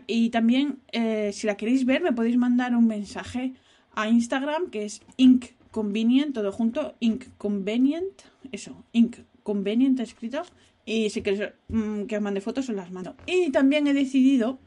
y 0.08 0.30
también, 0.30 0.80
si 1.32 1.46
la 1.46 1.56
queréis 1.56 1.84
ver, 1.86 2.02
me 2.02 2.12
podéis 2.12 2.36
mandar 2.36 2.74
un 2.74 2.88
mensaje 2.88 3.54
a 3.94 4.08
Instagram 4.08 4.70
que 4.70 4.86
es 4.86 5.02
Ink 5.16 5.46
Convenient, 5.70 6.34
todo 6.34 6.50
junto, 6.50 6.96
Ink 6.98 7.26
Convenient, 7.38 8.22
eso, 8.50 8.84
Ink 8.92 9.18
Convenient 9.44 10.00
escrito. 10.00 10.42
Y 10.84 11.10
si 11.10 11.22
queréis 11.22 11.52
mm, 11.68 12.06
que 12.06 12.16
os 12.16 12.22
mande 12.22 12.40
fotos, 12.40 12.68
os 12.68 12.74
las 12.74 12.90
mando. 12.90 13.14
Y 13.26 13.50
también 13.50 13.86
he 13.86 13.94
decidido, 13.94 14.58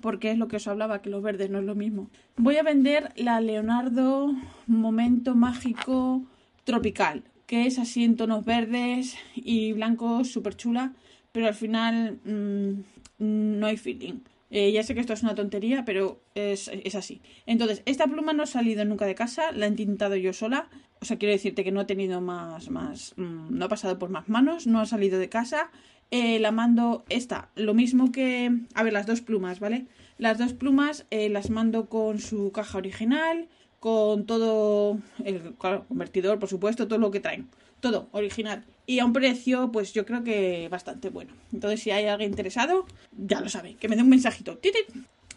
porque 0.00 0.30
es 0.30 0.38
lo 0.38 0.48
que 0.48 0.56
os 0.56 0.68
hablaba, 0.68 1.02
que 1.02 1.10
los 1.10 1.22
verdes 1.22 1.50
no 1.50 1.58
es 1.58 1.64
lo 1.64 1.74
mismo, 1.74 2.10
voy 2.36 2.56
a 2.56 2.62
vender 2.62 3.12
la 3.16 3.40
Leonardo 3.40 4.34
Momento 4.66 5.34
Mágico 5.34 6.24
Tropical, 6.64 7.24
que 7.46 7.66
es 7.66 7.78
así 7.78 8.04
en 8.04 8.16
tonos 8.16 8.44
verdes 8.44 9.16
y 9.34 9.72
blancos, 9.72 10.30
súper 10.30 10.56
chula, 10.56 10.92
pero 11.32 11.46
al 11.46 11.54
final 11.54 12.18
mm, 12.24 12.80
no 13.18 13.66
hay 13.66 13.76
feeling. 13.76 14.20
Eh, 14.50 14.72
ya 14.72 14.82
sé 14.82 14.94
que 14.94 15.00
esto 15.00 15.12
es 15.12 15.22
una 15.22 15.34
tontería, 15.34 15.84
pero 15.84 16.22
es, 16.34 16.68
es 16.68 16.94
así. 16.94 17.20
Entonces, 17.44 17.82
esta 17.84 18.06
pluma 18.06 18.32
no 18.32 18.42
ha 18.42 18.46
salido 18.46 18.84
nunca 18.84 19.04
de 19.04 19.14
casa, 19.14 19.52
la 19.52 19.66
he 19.66 19.72
tintado 19.72 20.16
yo 20.16 20.32
sola. 20.32 20.68
O 21.00 21.04
sea, 21.04 21.18
quiero 21.18 21.32
decirte 21.32 21.64
que 21.64 21.70
no 21.70 21.80
ha 21.80 21.86
tenido 21.86 22.20
más, 22.20 22.70
más, 22.70 23.12
mm, 23.16 23.56
no 23.56 23.64
ha 23.66 23.68
pasado 23.68 23.98
por 23.98 24.08
más 24.08 24.28
manos, 24.28 24.66
no 24.66 24.80
ha 24.80 24.86
salido 24.86 25.18
de 25.18 25.28
casa. 25.28 25.70
Eh, 26.10 26.38
la 26.38 26.52
mando 26.52 27.04
esta, 27.10 27.50
lo 27.54 27.74
mismo 27.74 28.12
que, 28.12 28.50
a 28.74 28.82
ver, 28.82 28.92
las 28.92 29.06
dos 29.06 29.20
plumas, 29.20 29.60
¿vale? 29.60 29.86
Las 30.16 30.38
dos 30.38 30.54
plumas 30.54 31.06
eh, 31.10 31.28
las 31.28 31.50
mando 31.50 31.88
con 31.88 32.18
su 32.18 32.50
caja 32.50 32.78
original, 32.78 33.48
con 33.78 34.24
todo 34.24 34.98
el 35.24 35.54
claro, 35.54 35.84
convertidor, 35.86 36.38
por 36.38 36.48
supuesto, 36.48 36.88
todo 36.88 36.98
lo 36.98 37.10
que 37.10 37.20
traen. 37.20 37.48
Todo 37.80 38.08
original. 38.12 38.64
Y 38.86 38.98
a 38.98 39.04
un 39.04 39.12
precio, 39.12 39.70
pues 39.70 39.92
yo 39.92 40.04
creo 40.06 40.24
que 40.24 40.68
bastante 40.70 41.10
bueno. 41.10 41.32
Entonces, 41.52 41.80
si 41.80 41.90
hay 41.90 42.06
alguien 42.06 42.30
interesado, 42.30 42.86
ya 43.12 43.40
lo 43.40 43.48
sabe, 43.48 43.74
que 43.74 43.88
me 43.88 43.94
dé 43.94 44.02
un 44.02 44.08
mensajito. 44.08 44.56
¡Titit! 44.56 44.86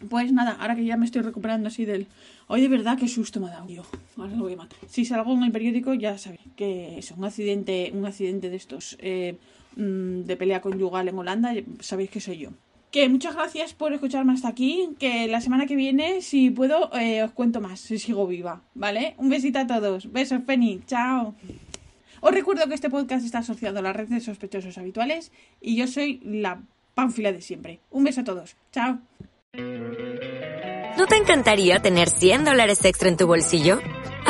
Pues 0.08 0.32
nada, 0.32 0.56
ahora 0.58 0.74
que 0.74 0.84
ya 0.84 0.96
me 0.96 1.04
estoy 1.04 1.22
recuperando 1.22 1.68
así 1.68 1.84
del... 1.84 2.08
Hoy 2.48 2.60
de 2.60 2.68
verdad 2.68 2.98
qué 2.98 3.06
susto 3.06 3.38
me 3.38 3.46
ha 3.46 3.50
dado 3.50 3.68
yo. 3.68 3.84
Ahora 4.16 4.34
lo 4.34 4.42
voy 4.42 4.54
a 4.54 4.56
matar. 4.56 4.78
Si 4.88 5.04
salgo 5.04 5.32
en 5.34 5.44
el 5.44 5.52
periódico 5.52 5.94
ya 5.94 6.18
sabéis 6.18 6.40
que 6.56 6.98
es 6.98 7.12
un 7.12 7.24
accidente, 7.24 7.92
un 7.94 8.04
accidente 8.04 8.50
de 8.50 8.56
estos 8.56 8.96
eh, 8.98 9.36
de 9.76 10.36
pelea 10.36 10.60
conyugal 10.60 11.08
en 11.08 11.18
Holanda, 11.18 11.52
sabéis 11.80 12.10
que 12.10 12.20
soy 12.20 12.38
yo. 12.38 12.50
Que 12.90 13.08
muchas 13.08 13.34
gracias 13.34 13.72
por 13.72 13.94
escucharme 13.94 14.34
hasta 14.34 14.48
aquí. 14.48 14.90
Que 14.98 15.26
la 15.26 15.40
semana 15.40 15.66
que 15.66 15.76
viene, 15.76 16.20
si 16.20 16.50
puedo, 16.50 16.94
eh, 16.94 17.22
os 17.22 17.32
cuento 17.32 17.60
más, 17.60 17.80
si 17.80 17.98
sigo 17.98 18.26
viva. 18.26 18.60
¿Vale? 18.74 19.14
Un 19.16 19.30
besito 19.30 19.58
a 19.60 19.66
todos. 19.66 20.12
Besos, 20.12 20.42
Penny. 20.42 20.82
Chao. 20.86 21.34
Os 22.20 22.32
recuerdo 22.32 22.68
que 22.68 22.74
este 22.74 22.90
podcast 22.90 23.24
está 23.24 23.38
asociado 23.38 23.78
a 23.78 23.82
la 23.82 23.94
red 23.94 24.08
de 24.08 24.20
sospechosos 24.20 24.76
habituales 24.76 25.32
y 25.60 25.74
yo 25.74 25.86
soy 25.86 26.20
la 26.22 26.62
pánfila 26.94 27.32
de 27.32 27.40
siempre. 27.40 27.80
Un 27.90 28.04
beso 28.04 28.20
a 28.20 28.24
todos. 28.24 28.56
Chao. 28.72 28.98
¿No 30.98 31.06
te 31.06 31.16
encantaría 31.16 31.80
tener 31.80 32.10
100 32.10 32.44
dólares 32.44 32.84
extra 32.84 33.08
en 33.08 33.16
tu 33.16 33.26
bolsillo? 33.26 33.80